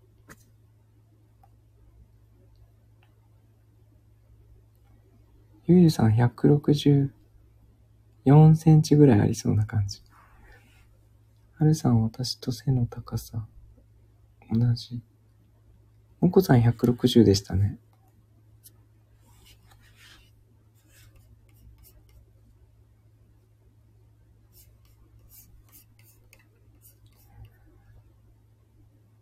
[5.71, 7.11] ゆいさん164
[8.55, 10.01] センチぐらいありそうな感じ。
[11.59, 13.45] はるさん私と背の高さ、
[14.51, 14.99] 同じ。
[16.21, 17.77] もこさん160でしたね。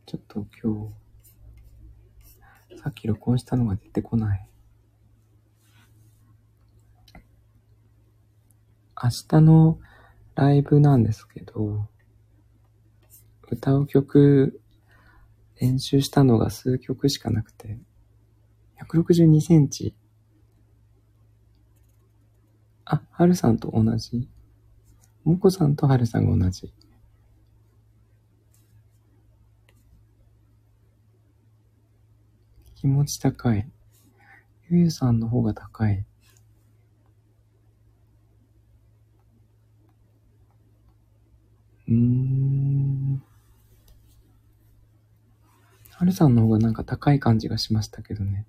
[0.06, 0.94] ちょっと今
[2.72, 4.48] 日、さっき録音したのが出てこない。
[9.02, 9.80] 明日の
[10.34, 11.88] ライブなんですけど、
[13.50, 14.60] 歌う曲
[15.60, 17.78] 練習したのが数曲しかなくて、
[18.82, 19.96] 162センチ。
[22.86, 24.28] あ、はるさんと同じ。
[25.24, 26.74] もこさんとはるさんが同じ。
[32.76, 33.70] 気持ち高い。
[34.70, 36.06] ゆゆさんの方が高い。
[41.88, 43.24] うーん。
[45.92, 48.46] はるさんの方がなんか高い感じがしましたけどね。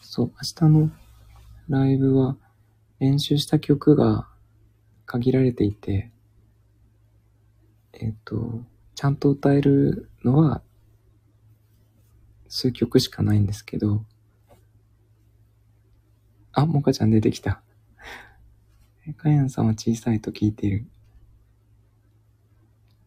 [0.00, 0.90] そう、明日の
[1.68, 2.36] ライブは
[3.00, 4.28] 練習した曲が
[5.06, 6.10] 限られていて、
[7.94, 8.60] えっ、と、
[8.94, 10.60] ちゃんと歌えるのは
[12.54, 14.04] 数曲しかないんですけど、
[16.52, 17.62] あ、もかちゃん出てきた。
[19.08, 20.86] えかやんさんは小さいと聞いている。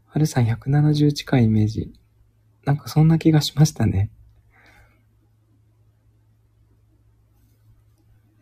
[0.08, 1.94] はるさん170近いイメージ。
[2.66, 4.10] なんかそんな気がしましたね。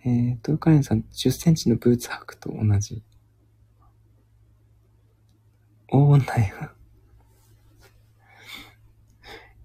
[0.06, 3.04] えーと、かやんさん10センチのブーツ履くと同じ。
[5.90, 6.70] おーんだよ。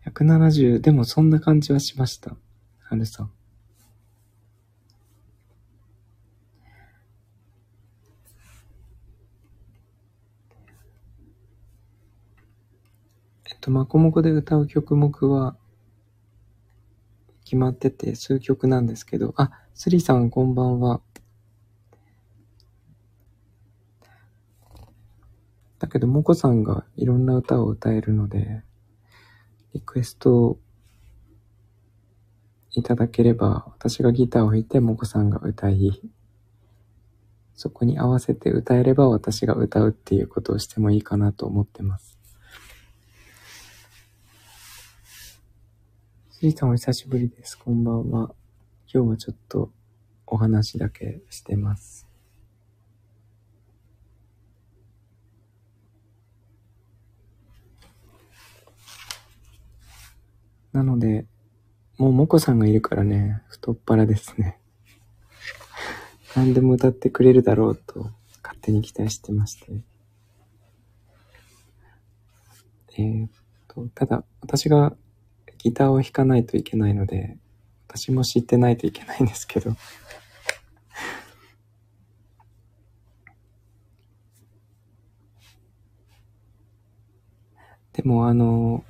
[0.09, 2.37] 170、でもそんな感じはしました。
[2.81, 3.31] はるさん。
[13.51, 15.57] えっと、まこもこで歌う曲目は
[17.45, 21.01] 決まってて数曲なんですけど、あ、スリさんこんばんは。
[25.79, 28.63] だけど、もこさんがいろんな歌を歌えるので、
[29.75, 30.59] リクエストを
[32.73, 36.01] いただければ、私がギターを弾いて、もこさんが歌い、
[37.55, 42.16] そこに合わせて歌えれば私が歌うっていうことをしてもいいかなと思ってます。
[46.31, 47.59] スリさんお久しぶりです。
[47.59, 48.33] こんばんは。
[48.93, 49.73] 今日はちょっと
[50.25, 52.08] お話だけしてます。
[60.73, 61.27] なので、
[61.97, 64.59] もうもこさんがいるからね、太っ腹ですね。
[66.37, 68.11] 何でも歌ってくれるだろうと
[68.43, 69.83] 勝手に期待してまして。
[72.99, 73.31] えーっ
[73.69, 74.97] と、ただ私が
[75.59, 77.39] ギターを弾かないといけないので、
[77.89, 79.75] 私も知ってないといけないんですけど。
[87.93, 88.85] でもあの、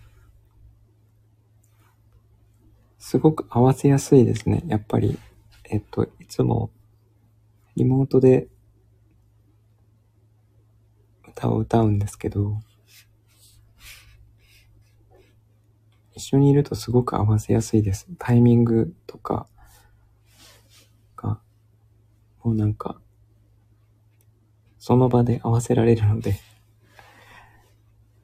[3.08, 4.62] すごく合わせやすいですね。
[4.66, 5.18] やっぱり、
[5.64, 6.68] えっと、いつも
[7.74, 8.48] リモートで
[11.26, 12.60] 歌を歌うんですけど、
[16.12, 18.06] 一緒にいるとすごく合わせやすいです。
[18.18, 19.46] タイミングとか
[21.16, 21.40] が、
[22.44, 23.00] もうなんか、
[24.78, 26.38] その場で合わせられるので、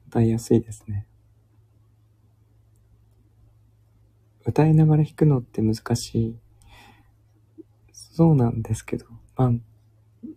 [0.09, 1.07] 歌いやすいですね。
[4.45, 6.35] 歌いながら弾くのって難しい。
[7.91, 9.51] そうなんですけど、まあ、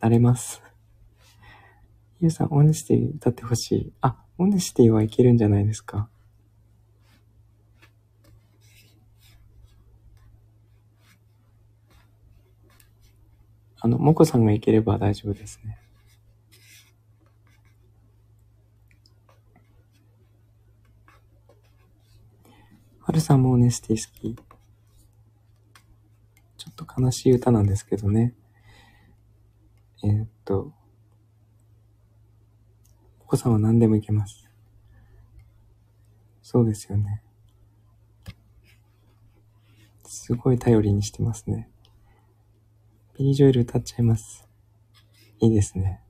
[0.05, 0.63] 慣れます。
[2.21, 3.93] ゆうさん、オネスティ歌ってほしい。
[4.01, 6.09] あ、オネスティはいけるんじゃないですか。
[13.81, 15.78] あの、もこさんがいければ大丈夫ですね。
[23.19, 24.37] はるさんもオネスティ好き。
[26.57, 28.33] ちょっと悲しい歌なんですけどね。
[30.05, 30.73] えーっと、
[33.19, 34.49] お子さんは何でもいけます。
[36.43, 37.23] そうですよね。
[40.05, 41.69] すごい頼りにしてますね。
[43.19, 44.47] ビリー・ジョエル歌っちゃいます。
[45.41, 46.05] いいですね。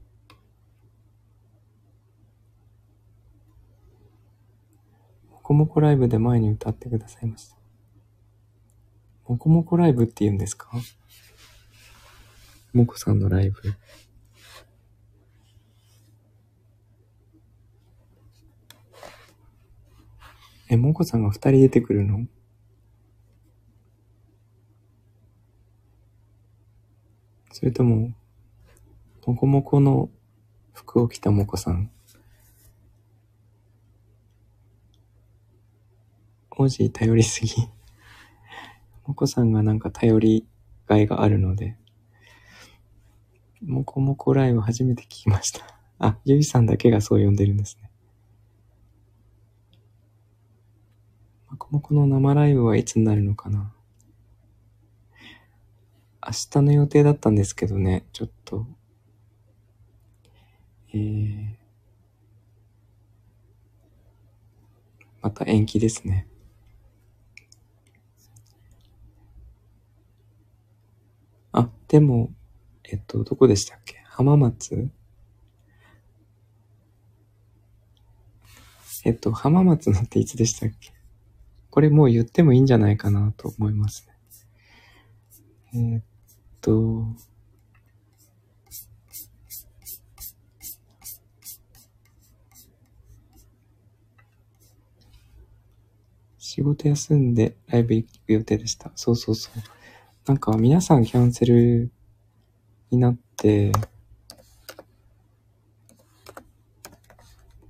[5.49, 7.57] こもこライブで前に歌ってくださいました。
[9.27, 10.69] もこもこライブって言うんですか？
[12.75, 13.59] もこさんのライブ。
[20.69, 22.27] え、もこさんが二人出てくるの？
[27.53, 28.13] それとも、
[29.25, 30.11] もこもこの
[30.75, 31.91] 服を着たもこさん？
[36.61, 37.69] 王子頼りすぎ。
[39.07, 40.47] もこさんがなんか頼り
[40.89, 41.77] がいがあるので、
[43.65, 45.61] もこもこライブ初めて聞きました。
[46.01, 47.93] あ、ゆいさんだけがそう呼んでるんですね。
[51.49, 53.73] もこもこの生ライブはいつになるのかな
[56.27, 58.67] 明日の予定だったんですけどね、ちょっと、
[60.93, 61.55] えー、
[65.23, 66.27] また延期ですね。
[71.89, 72.31] でも、
[72.85, 74.03] えっと、どこでしたっけ？
[74.05, 74.91] 浜松？
[79.05, 80.93] えっと、浜松のっていつでしたっけ？
[81.71, 84.07] これもう言ってもいいんじゃないかなと思います
[85.73, 85.95] ね。
[85.95, 86.03] え、っ
[86.61, 87.07] と、
[96.39, 98.91] 仕事休んでライブ行く予定でした。
[98.95, 99.78] そうそうそう。
[100.29, 101.91] なんか皆さんキャンセル
[102.91, 103.73] になって、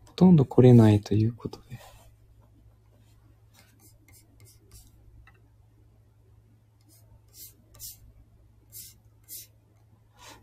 [0.07, 1.79] ほとんど来れないということで。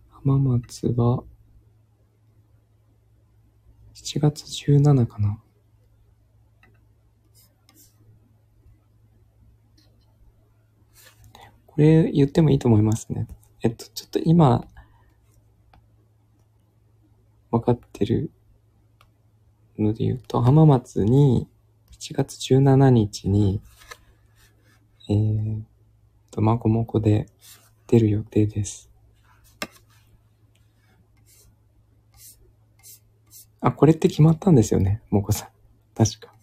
[0.09, 1.21] 浜松は、
[3.93, 5.44] 7月17かな。
[11.75, 13.27] これ言ってもいいと思いますね。
[13.61, 14.65] えっと、ちょっと今、
[17.51, 18.31] 分かってる
[19.77, 21.49] ので言うと、浜松に
[21.99, 23.59] 7月17日に、
[25.09, 25.63] えー、
[26.31, 27.27] と、まこもこで
[27.87, 28.89] 出る予定です。
[33.59, 35.49] あ、これって決まったんですよね、もこさん。
[35.93, 36.35] 確か。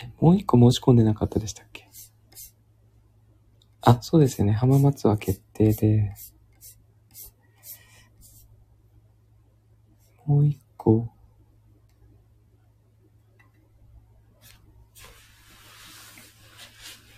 [0.00, 1.88] え、もう一個申し込んでなかったでしたっけ？
[3.82, 4.52] あ、そうですよね。
[4.52, 6.14] 浜松は決定で。
[10.26, 11.08] もう一個。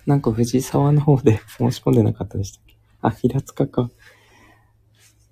[0.06, 2.76] なんか藤沢の方で 申し込んでなかったでしたっけ？
[3.02, 3.90] あ、平塚か。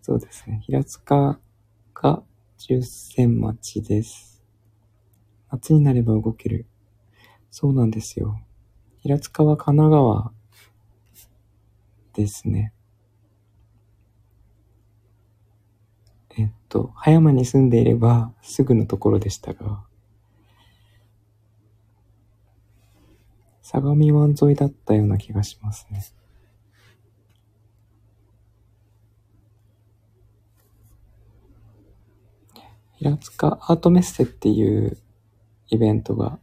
[0.03, 0.61] そうですね。
[0.65, 1.39] 平塚
[1.95, 2.23] が
[2.59, 4.43] 十選町です。
[5.51, 6.67] 夏になれば動ける。
[7.61, 8.41] そうなんですよ。
[9.01, 10.31] 平塚は神奈川
[12.15, 12.73] ですね。
[16.37, 19.83] えっと、葉山に住んでいればすぐのところでしたが、
[23.61, 26.05] 相模湾沿いだったような気がしますね。
[32.99, 34.97] 平塚アートメッセっていう
[35.71, 36.39] イベントが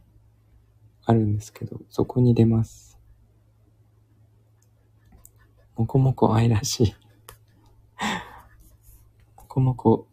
[1.06, 2.98] あるんですけど、そこに出ます。
[5.76, 6.94] もこもこ愛らしい。
[9.36, 10.08] もこもこ、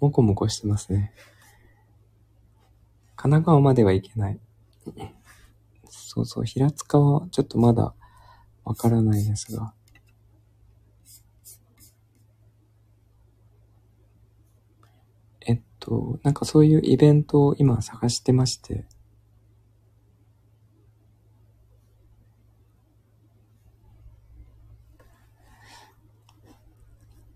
[0.00, 1.12] もこもこしてますね。
[3.16, 4.40] 神奈川までは行けない。
[5.90, 7.94] そうそう、平塚はちょっとまだ
[8.64, 9.74] わからないですが。
[15.42, 18.86] えっと、なんかそういうイベントを今探してまして。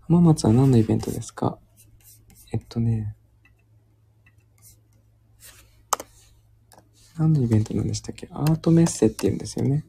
[0.09, 1.59] 浜松は何のイベントですか？
[2.51, 3.15] えっとね、
[7.15, 8.27] 何のイベントなんでしたっけ？
[8.31, 9.85] アートメッセって言うんですよね。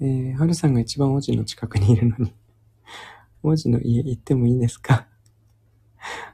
[0.00, 2.34] えー、はるさんが一番王子の近くにいるのに、
[3.44, 5.06] 王子の家行ってもいいですか？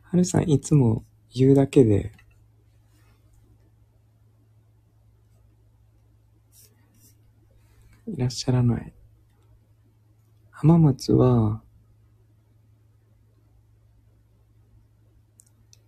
[0.04, 1.04] はるさんいつも
[1.34, 2.12] 言うだけで、
[8.08, 8.92] いらっしゃらない。
[10.50, 11.60] 浜松は、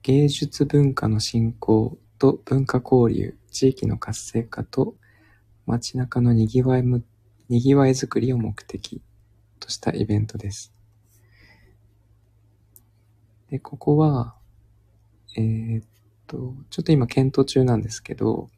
[0.02, 4.96] 芸術文化の振興と文化交流、地域の活性化と
[5.66, 7.04] 街中のにぎわいむ、
[7.48, 9.00] にぎわいづくりを目的
[9.60, 10.74] としたイベントです。
[13.50, 14.34] で、ここは、
[15.36, 15.86] えーっ
[16.26, 18.50] と、ちょっと今検討中なんですけど、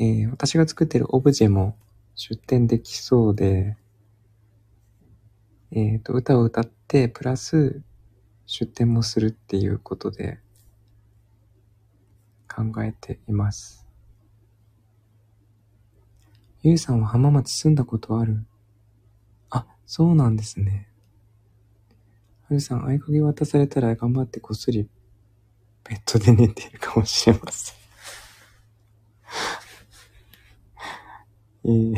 [0.00, 1.76] えー私が作ってるオブジェも
[2.14, 3.76] 出展できそうで、
[5.72, 7.82] えーっと、歌を歌って、プラス
[8.46, 10.40] 出展もするっていうことで
[12.48, 13.86] 考えています。
[16.62, 18.44] ゆうさんは浜松住んだことある？
[19.50, 20.88] あ、そうなんですね。
[22.48, 24.88] はるさん、合鍵渡されたら頑張ってこっそり
[25.84, 27.79] ベッドで寝てるかもしれません。
[31.64, 31.94] えー、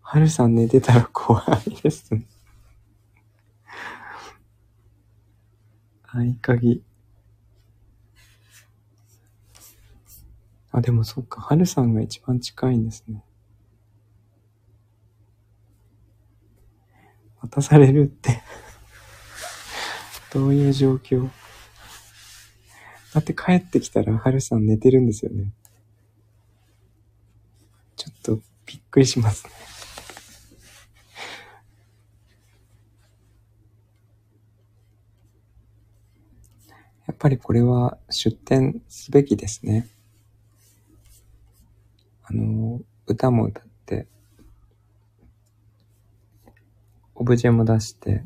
[0.00, 2.24] はるさん寝てたら怖いですね。
[6.04, 6.82] 合鍵。
[10.70, 13.24] あ、でもそっか、はるさんが一番近いんですね。
[17.40, 18.42] 渡されるって
[20.32, 21.28] どういう状況？
[23.14, 25.52] だって帰ってきたら、はるさん寝てるんですよね。
[27.98, 29.52] ちょっとびっくりしますね。
[37.08, 39.88] やっぱりこれは出展すべきですね。
[42.22, 44.06] あの、歌も歌って、
[47.16, 48.24] オブジェも出して、っ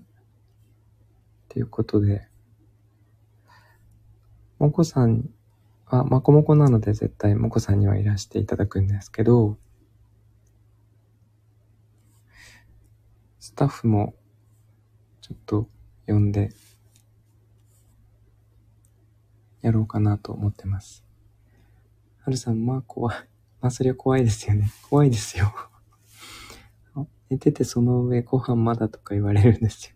[1.48, 2.28] ていうことで、
[4.58, 5.30] もこさん
[5.96, 9.58] は、まこもこなので絶対もこさんにはいらしていただくんですけど、
[13.38, 14.14] スタッフも
[15.20, 15.68] ちょっと
[16.06, 16.52] 呼んで、
[19.60, 21.04] やろうかなと思ってます。
[22.24, 23.16] はるさん、まあ怖い。
[23.60, 24.72] まあそれは怖いですよね。
[24.88, 25.54] 怖いですよ。
[27.30, 29.94] 寝ててその上ご飯まだとか言われるんですよ。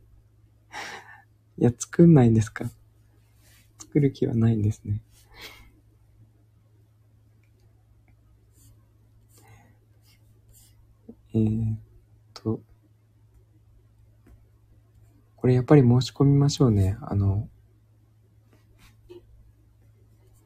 [1.58, 2.64] いや、作んないんですか？
[3.78, 5.02] 作る気はないんですね。
[11.36, 11.78] えーっ
[12.32, 12.60] と、
[15.36, 16.96] これやっぱり申し込みましょうね。
[17.02, 17.46] あの、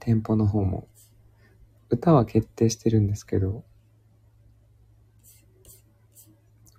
[0.00, 0.88] 店舗の方も。
[1.90, 3.62] 歌は決定してるんですけど、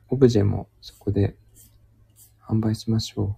[0.10, 1.38] オブジェもそこで
[2.42, 3.38] 販売しましょ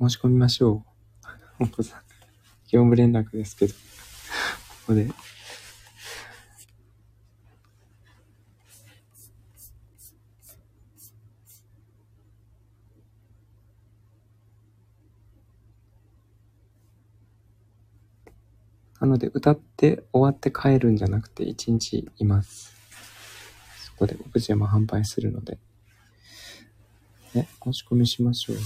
[0.00, 0.08] う。
[0.08, 0.84] 申し込みましょ
[1.60, 1.62] う。
[1.64, 2.00] お子さん、
[2.68, 3.78] 業務連絡ですけど、こ
[4.88, 5.08] こで。
[19.00, 22.74] なので、歌って終わって帰るんじゃなくて、一日います。
[23.84, 25.58] そこでオブジェも販売するので。
[27.34, 28.56] ね、申し込みしましょう。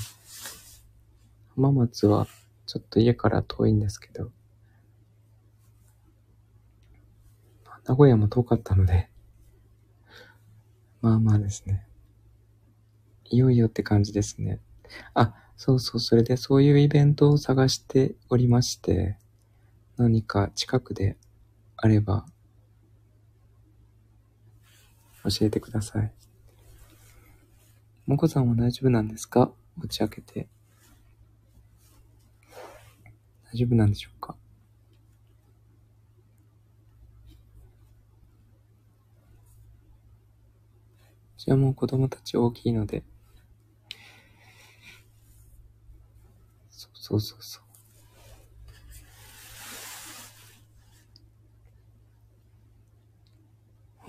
[1.56, 2.26] 浜松は、
[2.66, 4.30] ちょっと家から遠いんですけど、
[7.84, 9.10] 名古屋も遠かったので、
[11.02, 11.84] まあまあですね。
[13.24, 14.60] いよいよって感じですね。
[15.14, 19.18] あ、そうそう、それでそういうイベントを探しておりまして、
[19.96, 21.16] 何か近くで
[21.76, 22.26] あれば、
[25.24, 26.12] 教えてください。
[28.06, 29.52] もこさんは大丈夫なんですか？
[29.76, 30.48] 持ち開けて。
[33.52, 34.34] 大丈夫なんでしょうか？
[41.36, 43.04] じゃあもう子供たち大きいので。
[46.70, 47.62] そうそうそうそう。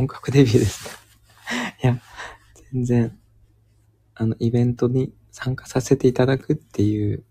[0.03, 1.77] 本格デビューですね。
[1.81, 2.01] いや、
[2.73, 3.19] 全然、
[4.15, 7.23] あの、イベントに参加させていただくっていう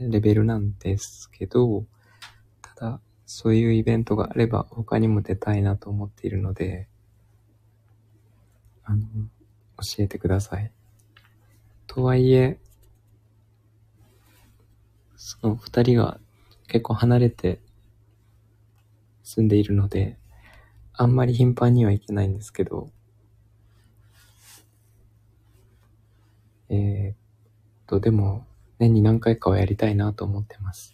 [0.00, 1.86] レベルなんですけど、
[2.60, 6.88] ただ、そういうイベントがあれば他にも出たいなと思っているので、
[8.82, 9.06] あの、
[9.76, 10.72] 教えてください。
[11.86, 12.58] とはいえ、
[15.16, 16.18] その二人が
[16.66, 17.60] 結構離れて
[19.22, 20.18] 住んでいるので、
[21.00, 22.90] あんまり頻繁には行けないんですけど、
[26.68, 27.16] えー、っ
[27.86, 28.44] と、でも、
[28.80, 30.92] 年に何回かはやりたいなと思ってます。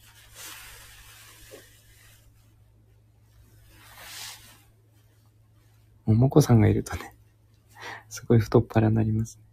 [6.04, 7.14] ももこさんがいるとね、
[8.10, 9.44] すごい太っ腹になりますね。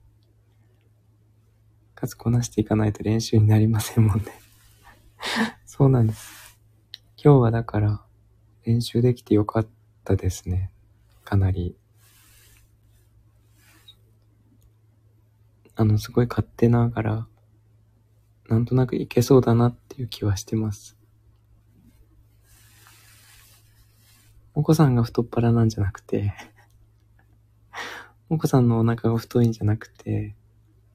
[1.95, 4.25] かつこなしていかないと練習になりませんもんね。
[5.65, 6.57] そうなんです。
[7.15, 8.01] 今日はだから、
[8.65, 10.71] 練習できてよかったたですね。
[11.23, 11.75] かなり。
[15.75, 17.27] あの、すごい勝手ながら、
[18.49, 20.97] なんとなくいけそうだなっていう気はしてます。
[24.53, 26.33] もこさんが太っ腹なんじゃなくて、
[28.27, 30.35] もこさんのお腹が太いんじゃなくて、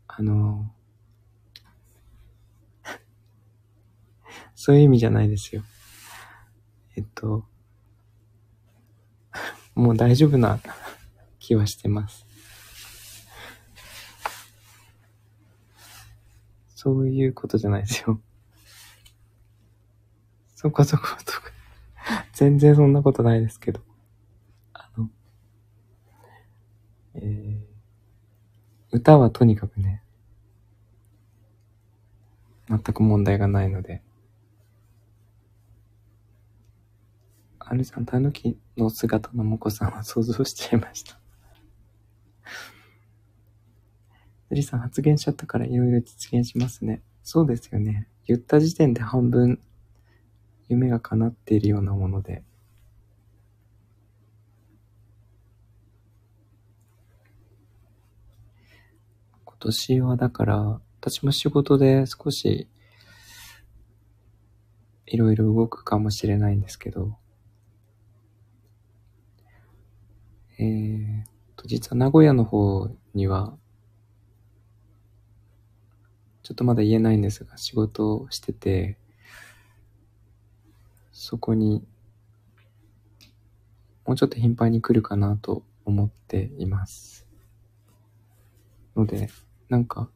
[0.06, 0.70] あの、
[4.54, 5.62] そういう意味じゃないですよ。
[6.96, 7.46] えっと、
[9.76, 10.58] もう大丈夫な
[11.38, 12.26] 気はしてます。
[16.74, 18.20] そういうことじゃないですよ。
[20.54, 21.52] そこそことか。
[22.32, 23.80] 全然そんなことないですけど。
[24.72, 25.10] あの、
[27.14, 30.02] えー、歌はとにかくね、
[32.68, 34.02] 全く問題がないので。
[37.68, 41.18] あるさん、たぬきの姿のもこさんは想像しちゃいました。
[44.50, 47.02] ゆりさん発言しちゃったからいろいろ実現しますね。
[47.24, 48.08] そうですよね。
[48.24, 49.60] 言った時点で半分
[50.68, 52.44] 夢が叶っているようなもので。
[59.44, 62.68] 今年はだから、私も仕事で少し
[65.06, 67.18] いろいろ動くかもしれないんですけど、
[70.58, 71.24] えー、
[71.56, 73.56] と、実は名古屋の方には、
[76.42, 78.98] ちょっとまだ言えないんですが、仕事をしてて、
[81.12, 81.84] そこに、
[84.06, 87.26] もうちょっと頻繁に来るかなと思っています。
[88.94, 89.28] ので、
[89.68, 90.08] なんか、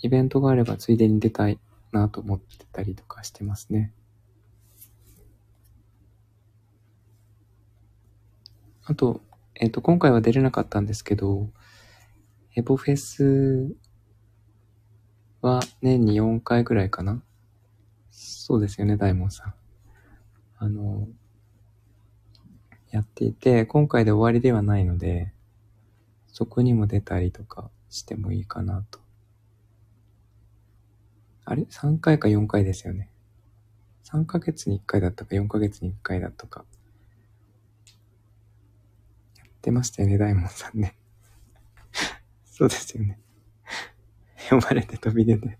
[0.00, 1.58] イベントがあればついでに出たい
[1.92, 3.92] なと思ってたりとかしてますね。
[8.90, 9.20] あと、
[9.54, 11.50] えっ、と、今回は出れなかったんですけど、
[12.56, 13.76] エボフェス
[15.42, 17.22] は年に4回ぐらいかな
[18.10, 19.54] そうですよね、大門さん。
[20.56, 21.06] あの、
[22.90, 25.34] やっていて、今回で終わりではないので、
[26.28, 29.00] そこにも出たりとかしてもいいかなと。
[31.44, 33.10] あれ ?3 回か4回ですよね。
[34.04, 36.64] 3ヶ月に1回だったか4ヶ月に1回だったか。
[39.58, 40.96] やってましたよね、大門さんね。
[42.46, 43.18] そうですよね。
[44.48, 45.58] 呼ばれて飛び出て。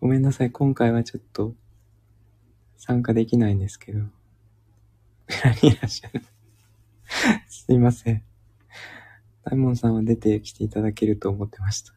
[0.00, 1.54] ごめんなさい、今回はちょっと
[2.76, 4.00] 参加できないんですけど。
[5.28, 6.24] 裏にいらっしゃる。
[7.48, 8.24] すいません。
[9.44, 11.94] 大門さんは出てきていただけると思ってました。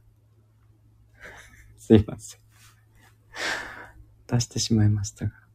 [1.78, 2.40] すいません。
[4.28, 5.49] 出してしまいましたが。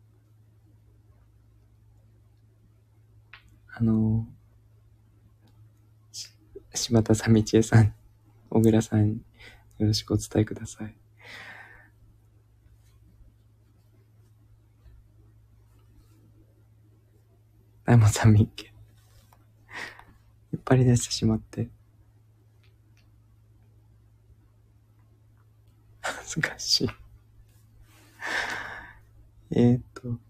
[3.76, 4.24] あの、
[6.12, 6.28] し
[6.74, 7.92] 柴田さん、道恵さん、
[8.48, 9.16] 小倉さん、よ
[9.80, 10.94] ろしくお伝えください。
[17.84, 18.72] 大門さん、みっけ。
[20.52, 21.68] 引っ張り出してしまって。
[26.00, 26.90] 恥ずかしい。
[29.50, 30.20] えっと、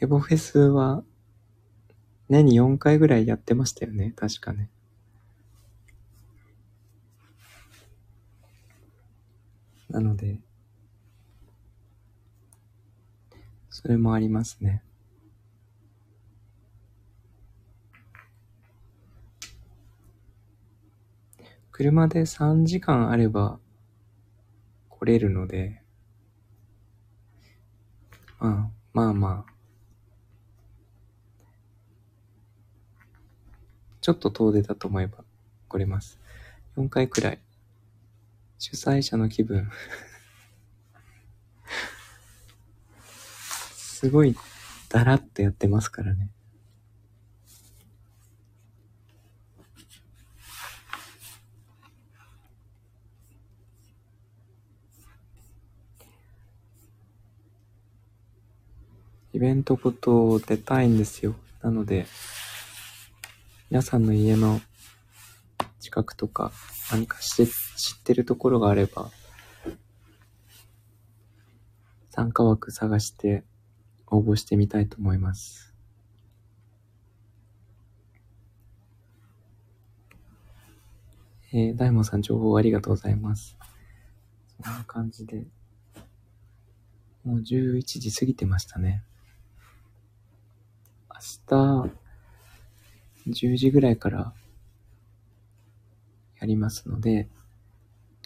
[0.00, 1.04] エボフェスは
[2.28, 4.68] 年に4回ぐらいやってましたよね、確かね。
[9.88, 10.38] なので、
[13.70, 14.82] それもありますね。
[21.70, 23.58] 車で3時間あれば
[24.88, 25.82] 来れるので、
[28.38, 29.55] まあ、まあまあ、
[34.06, 35.24] ちょっと遠出だと思えば
[35.66, 36.20] 来れます。
[36.76, 37.40] 4回くらい。
[38.56, 39.68] 主催者の気分。
[43.74, 44.36] すごい、
[44.90, 46.30] だらっとやってますからね。
[59.32, 61.34] イベントごと出たいんですよ。
[61.60, 62.06] なので、
[63.68, 64.60] 皆さんの家の
[65.80, 66.52] 近くとか
[66.92, 67.50] 何か知知
[67.98, 69.10] ってるところがあれば、
[72.10, 73.42] 参加枠探して
[74.06, 75.74] 応募してみたいと思います。
[81.52, 83.56] えー、大門さん情報ありがとうございます。
[84.62, 85.44] そんな感じで、
[87.24, 89.02] もう11時過ぎてましたね。
[91.10, 92.05] 明日、
[93.26, 94.32] 10時ぐらいから
[96.40, 97.28] やりますので、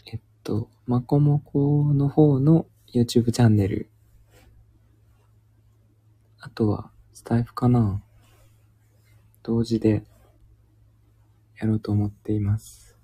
[0.06, 3.88] えっと、まこもこの方の YouTube チャンネル、
[6.40, 8.02] あとはスタイフかな
[9.42, 10.02] 同時で
[11.58, 12.96] やろうと思っています。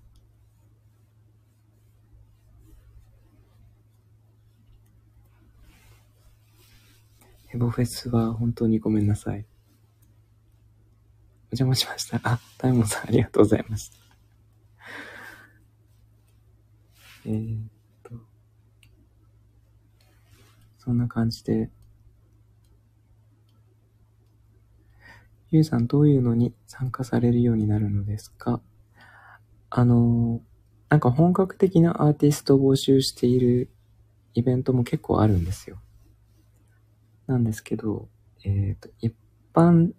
[7.55, 9.47] エボフェスは本当にごめんなさい。
[11.53, 12.21] お邪魔しました。
[12.25, 13.99] あ、大門さんありがとうございました。
[17.27, 17.61] えー、っ
[18.03, 18.15] と、
[20.79, 21.71] そんな感じで、
[25.51, 28.61] ゆうさんどういうのに参加されるようになるのですか？
[29.71, 30.43] あの、
[30.89, 33.71] なんか本格的なアーティストを募集している
[34.35, 35.81] イベントも結構あるんですよ。
[37.27, 38.09] なんですけど、
[38.45, 39.15] えっ、と、一
[39.55, 39.93] 般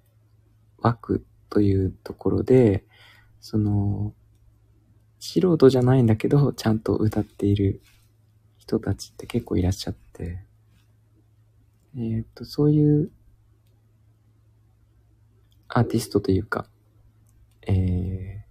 [0.77, 2.83] 枠というところで、
[3.41, 4.13] その、
[5.19, 7.81] 素人じゃないんだけど、ちゃんと歌っている
[8.57, 10.43] 人たちって結構いらっしゃって、
[11.97, 13.11] えっ、と、そういう
[15.67, 16.67] アーティストというか、
[17.65, 18.45] え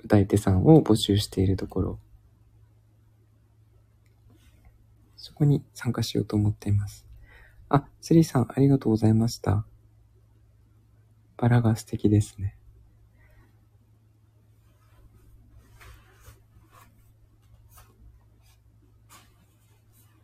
[0.00, 1.98] ー、歌い手さんを募集しているところ
[5.20, 7.04] そこに参加しようと思っています。
[7.68, 9.66] あ、スリーさん、ありがとうございました。
[11.40, 12.54] バラが素敵ですね。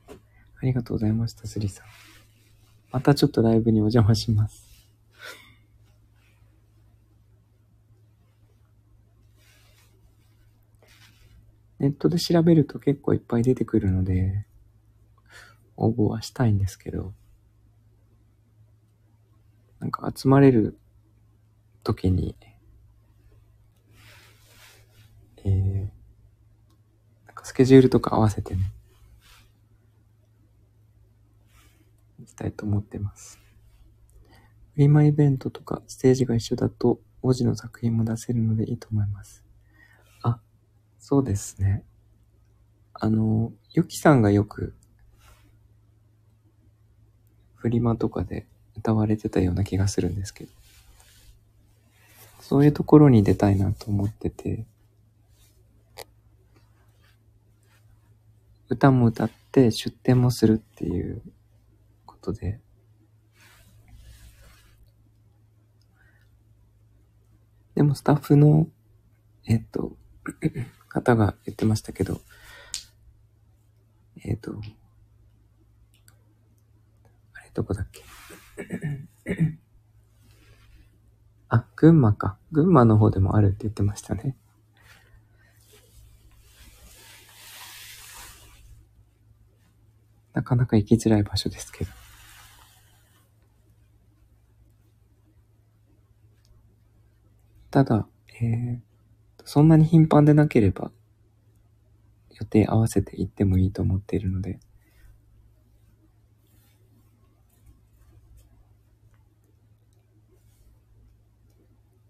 [0.09, 0.15] あ
[0.63, 1.87] りがとうございました、スリさん。
[2.93, 4.67] またちょっとライブにお邪魔します。
[11.79, 14.45] ネットで調べると結構いっぱい出てくるので、
[15.79, 17.15] 応募はしたいんですけど、
[19.81, 20.79] なんか集まれる
[21.87, 22.35] 時に、
[25.45, 25.81] えー、
[27.29, 28.73] なんかスケジュールとか合わせてね、
[32.19, 33.39] 行きたいと思ってます。
[34.75, 39.45] フリマイベントとかステージが一緒だと文字の作品も出せるのでいいと思います。
[40.23, 40.41] あ、
[40.99, 41.85] そうですね。
[42.95, 44.75] あの、ゆきさんがよく
[47.55, 50.56] フリマとかで歌われてたような気がするんですけど、
[52.49, 54.67] そういうところに出たいなと思ってて、
[58.69, 61.23] 歌も歌って出展もするっていう
[62.05, 62.61] ことで、
[67.75, 68.69] でもスタッフの、
[69.49, 69.97] えっと、
[70.89, 72.21] 方が言ってましたけど、
[74.25, 74.53] えっと、
[77.35, 78.05] あれどこだっけ？
[81.49, 82.39] あ、群馬か。
[82.53, 84.37] 群馬の方でもあるって言ってましたね。
[90.33, 91.91] なかなか行きづらい場所ですけど。
[97.71, 98.07] ただ、
[98.41, 98.81] えー、
[99.45, 100.91] そんなに頻繁でなければ、
[102.39, 104.61] 予定合わせて行ってもいいと思っているので、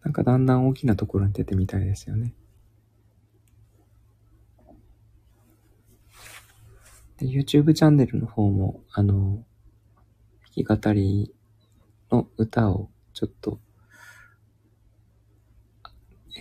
[0.07, 2.33] なんかだんだん大きなところに出てみたいですよね。
[7.17, 9.45] で、YouTube チャンネルの方も、あの、
[10.55, 11.35] 弾き語り
[12.13, 13.59] の歌をちょっと、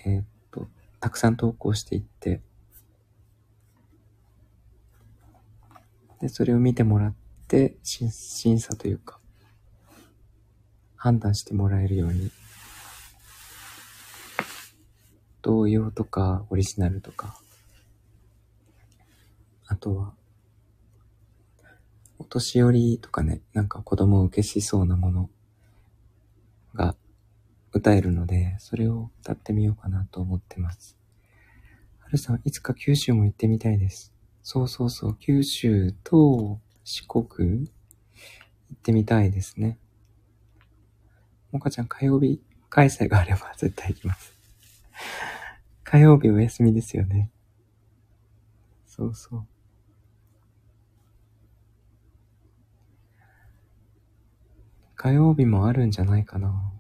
[0.06, 0.68] えーっと、
[1.00, 2.42] たくさん投稿していって、
[6.22, 7.16] で、それを見てもらっ
[7.48, 9.20] て、審審査というか、
[10.96, 12.30] 判断してもらえるように、
[15.46, 17.40] 童謡とかオリジナルとか、
[19.68, 20.16] あとは、
[22.18, 25.30] お年寄りとかね、なんか子供を受けしそうなもの
[26.74, 26.96] が
[27.72, 30.98] 歌えるので、それを歌ってみようかなと思ってます。
[32.00, 34.16] はるさん、いつか九州も行ってみたいです。
[34.42, 37.24] そうそうそう、九州と四国
[37.60, 37.70] 行
[38.74, 39.78] ってみたいですね。
[41.52, 42.42] もかちゃん、火曜日
[42.72, 44.35] 開催があれば絶対行きます。
[45.84, 47.32] 火曜日お休みですよね。
[48.88, 49.46] そうそう。
[54.96, 56.72] 火曜日もあるんじゃないかな。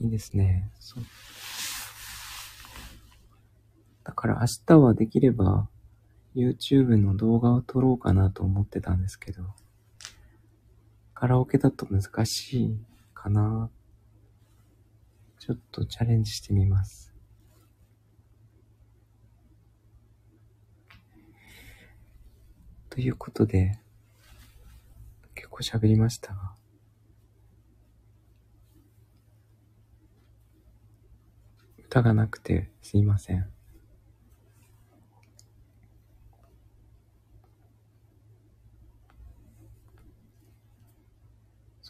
[0.00, 0.70] いいですね。
[0.78, 1.04] そう。
[4.04, 5.68] だから明日はできれば
[6.34, 9.42] YouTube の動画を撮ろうかなと思ってたんですけど、
[11.20, 12.78] カラオケだと難しい
[13.12, 13.68] かな。
[15.38, 17.14] ちょっとチャレンジしてみます。
[22.88, 23.78] ということで、
[25.34, 26.54] 結構喋りましたが、
[31.80, 33.59] 歌がなくてすいません。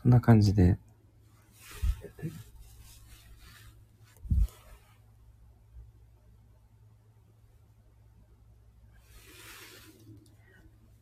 [0.03, 0.79] そんな感じで、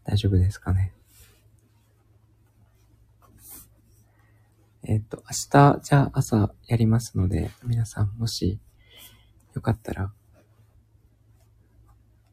[0.05, 0.93] 大丈夫ですかね。
[4.83, 8.59] えっ、と、明日、じゃあ朝やりますので、皆さんもし
[9.55, 10.13] よかったら、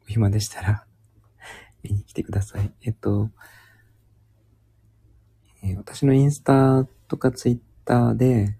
[0.04, 0.86] お暇でしたら、
[1.82, 2.72] 見に来てください。
[2.80, 3.30] えっ、と、
[5.66, 8.56] えー私のインスタとかツイッターで、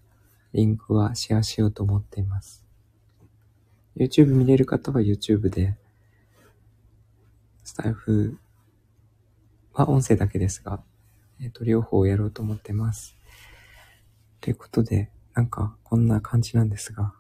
[0.53, 2.65] リンクはシェアしようと思っています。
[3.97, 5.77] YouTube 見れる方は YouTube で、
[7.63, 8.39] スタイフ
[9.73, 10.83] は音声だけですが、
[11.41, 13.17] えっ、と、両方やろうと思ってます。
[14.41, 17.15] ということで、なんか、こんな感じなんですが、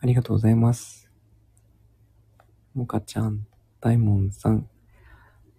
[0.00, 1.10] ありがとうございます。
[2.74, 3.46] もかちゃん、
[3.80, 4.69] 大門さん、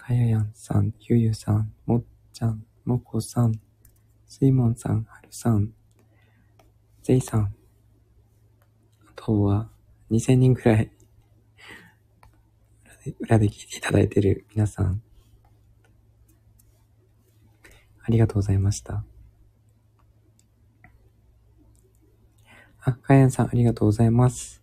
[0.02, 2.04] かややんさん、ゆゆさん、もっ
[2.34, 3.62] ちゃん、もこさん、
[4.28, 5.76] すいもんさん、はるさん、
[7.04, 7.54] ぜいさん、
[9.08, 9.70] あとは
[10.10, 10.92] 2000人くらい
[12.84, 15.04] 裏で裏で聞いていただいてる皆さん、
[18.02, 19.06] ありがとうございました。
[22.80, 24.61] あ、かやんさん、ありがとうございます。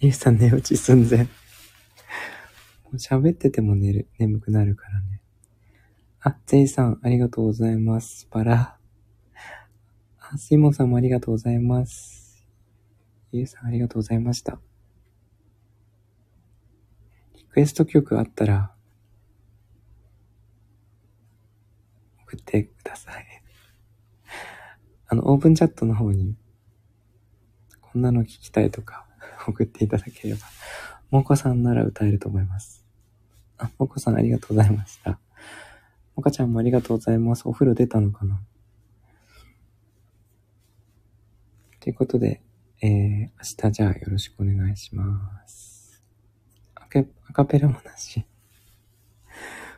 [0.00, 1.24] ゆうさん、寝落ち寸前。
[1.24, 1.26] も
[2.92, 5.20] う喋ってても寝る、眠くなるからね。
[6.20, 8.28] あ、ゼイさん、ありがとうございます。
[8.30, 8.78] バラ。
[10.20, 12.46] あ、シモンさんもありがとうございます。
[13.32, 14.60] ゆうさん、ありがとうございました。
[17.34, 18.72] リクエスト曲あったら、
[22.22, 23.26] 送ってください。
[25.08, 26.36] あの、オープンチャットの方に、
[27.80, 29.07] こんなの聞きたいとか、
[29.48, 30.42] 送っていただければ、
[31.10, 32.84] もこさんなら歌えると思います。
[33.56, 35.18] あ、もこさんありがとうございました。
[36.14, 37.48] もかちゃんもありがとうございます。
[37.48, 38.40] お風呂出たのかな？
[41.80, 42.42] ということで、
[42.82, 46.02] えー、明日じゃあよろしくお願いします。
[46.74, 48.24] アカアカペラもなし。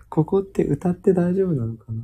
[0.09, 2.03] ここって歌って大丈夫なのかな？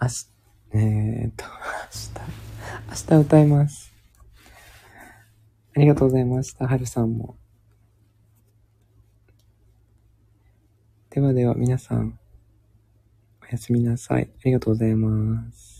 [0.00, 0.30] 明日、
[0.72, 2.47] えーっと、明日、
[2.88, 3.92] 明日歌います。
[5.76, 6.66] ありがとうございました。
[6.66, 7.36] はるさんも。
[11.10, 12.18] ではでは皆さん、
[13.42, 14.30] おやすみなさい。
[14.32, 15.77] ありがとうございます。